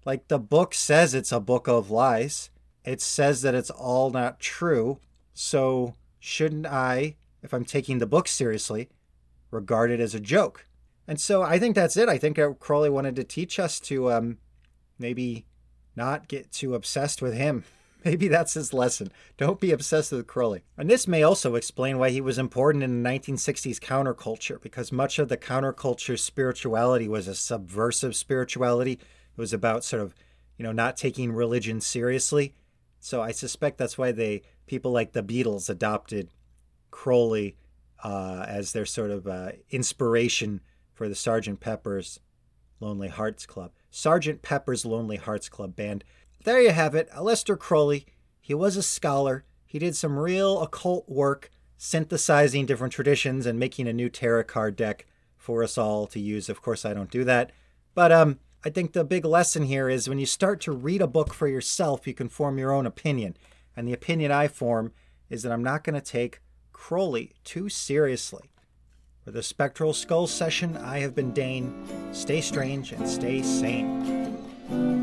Like 0.04 0.28
the 0.28 0.38
book 0.38 0.74
says 0.74 1.14
it's 1.14 1.32
a 1.32 1.40
book 1.40 1.66
of 1.66 1.90
lies. 1.90 2.50
It 2.84 3.00
says 3.00 3.42
that 3.42 3.54
it's 3.54 3.70
all 3.70 4.10
not 4.10 4.40
true. 4.40 4.98
So 5.32 5.94
shouldn't 6.18 6.66
I 6.66 7.16
if 7.44 7.52
I'm 7.52 7.64
taking 7.64 7.98
the 7.98 8.06
book 8.06 8.26
seriously, 8.26 8.88
regard 9.50 9.90
it 9.90 10.00
as 10.00 10.14
a 10.14 10.20
joke. 10.20 10.66
And 11.06 11.20
so 11.20 11.42
I 11.42 11.58
think 11.58 11.74
that's 11.74 11.96
it. 11.96 12.08
I 12.08 12.16
think 12.16 12.40
Crowley 12.58 12.88
wanted 12.88 13.14
to 13.16 13.24
teach 13.24 13.60
us 13.60 13.78
to 13.80 14.10
um, 14.10 14.38
maybe 14.98 15.44
not 15.94 16.26
get 16.26 16.50
too 16.50 16.74
obsessed 16.74 17.20
with 17.20 17.34
him. 17.34 17.64
Maybe 18.04 18.28
that's 18.28 18.52
his 18.52 18.74
lesson. 18.74 19.10
Don't 19.38 19.60
be 19.60 19.72
obsessed 19.72 20.12
with 20.12 20.26
Crowley. 20.26 20.62
And 20.76 20.90
this 20.90 21.08
may 21.08 21.22
also 21.22 21.54
explain 21.54 21.96
why 21.96 22.10
he 22.10 22.20
was 22.20 22.36
important 22.36 22.84
in 22.84 23.02
the 23.02 23.08
1960s 23.08 23.78
counterculture, 23.78 24.60
because 24.60 24.92
much 24.92 25.18
of 25.18 25.30
the 25.30 25.38
counterculture 25.38 26.18
spirituality 26.18 27.08
was 27.08 27.26
a 27.26 27.34
subversive 27.34 28.14
spirituality. 28.14 28.92
It 28.92 29.00
was 29.38 29.54
about 29.54 29.84
sort 29.84 30.02
of, 30.02 30.14
you 30.58 30.64
know, 30.64 30.72
not 30.72 30.98
taking 30.98 31.32
religion 31.32 31.80
seriously. 31.80 32.54
So 33.04 33.20
I 33.20 33.32
suspect 33.32 33.76
that's 33.76 33.98
why 33.98 34.12
they 34.12 34.40
people 34.66 34.90
like 34.90 35.12
the 35.12 35.22
Beatles 35.22 35.68
adopted 35.68 36.30
Crowley 36.90 37.54
uh, 38.02 38.46
as 38.48 38.72
their 38.72 38.86
sort 38.86 39.10
of 39.10 39.26
uh, 39.26 39.52
inspiration 39.70 40.62
for 40.94 41.06
the 41.06 41.14
Sergeant 41.14 41.60
Pepper's 41.60 42.20
Lonely 42.80 43.08
Hearts 43.08 43.44
Club. 43.44 43.72
Sergeant 43.90 44.40
Pepper's 44.40 44.86
Lonely 44.86 45.16
Hearts 45.16 45.50
Club 45.50 45.76
Band. 45.76 46.02
There 46.44 46.62
you 46.62 46.70
have 46.70 46.94
it. 46.94 47.10
Aleister 47.10 47.58
Crowley. 47.58 48.06
He 48.40 48.54
was 48.54 48.74
a 48.74 48.82
scholar. 48.82 49.44
He 49.66 49.78
did 49.78 49.94
some 49.94 50.18
real 50.18 50.62
occult 50.62 51.06
work, 51.06 51.50
synthesizing 51.76 52.64
different 52.64 52.94
traditions 52.94 53.44
and 53.44 53.58
making 53.58 53.86
a 53.86 53.92
new 53.92 54.08
tarot 54.08 54.44
card 54.44 54.76
deck 54.76 55.04
for 55.36 55.62
us 55.62 55.76
all 55.76 56.06
to 56.06 56.18
use. 56.18 56.48
Of 56.48 56.62
course, 56.62 56.86
I 56.86 56.94
don't 56.94 57.10
do 57.10 57.22
that. 57.24 57.52
But 57.94 58.12
um, 58.12 58.38
I 58.66 58.70
think 58.70 58.92
the 58.92 59.04
big 59.04 59.26
lesson 59.26 59.64
here 59.64 59.90
is 59.90 60.08
when 60.08 60.18
you 60.18 60.24
start 60.24 60.62
to 60.62 60.72
read 60.72 61.02
a 61.02 61.06
book 61.06 61.34
for 61.34 61.46
yourself, 61.46 62.06
you 62.06 62.14
can 62.14 62.30
form 62.30 62.56
your 62.56 62.72
own 62.72 62.86
opinion. 62.86 63.36
And 63.76 63.86
the 63.86 63.92
opinion 63.92 64.32
I 64.32 64.48
form 64.48 64.92
is 65.28 65.42
that 65.42 65.52
I'm 65.52 65.62
not 65.62 65.84
going 65.84 65.94
to 65.94 66.00
take 66.00 66.40
Crowley 66.72 67.32
too 67.44 67.68
seriously. 67.68 68.50
For 69.22 69.32
the 69.32 69.42
Spectral 69.42 69.92
Skull 69.92 70.26
session, 70.26 70.78
I 70.78 71.00
have 71.00 71.14
been 71.14 71.32
Dane. 71.32 71.74
Stay 72.12 72.40
strange 72.40 72.92
and 72.92 73.06
stay 73.06 73.42
sane. 73.42 74.93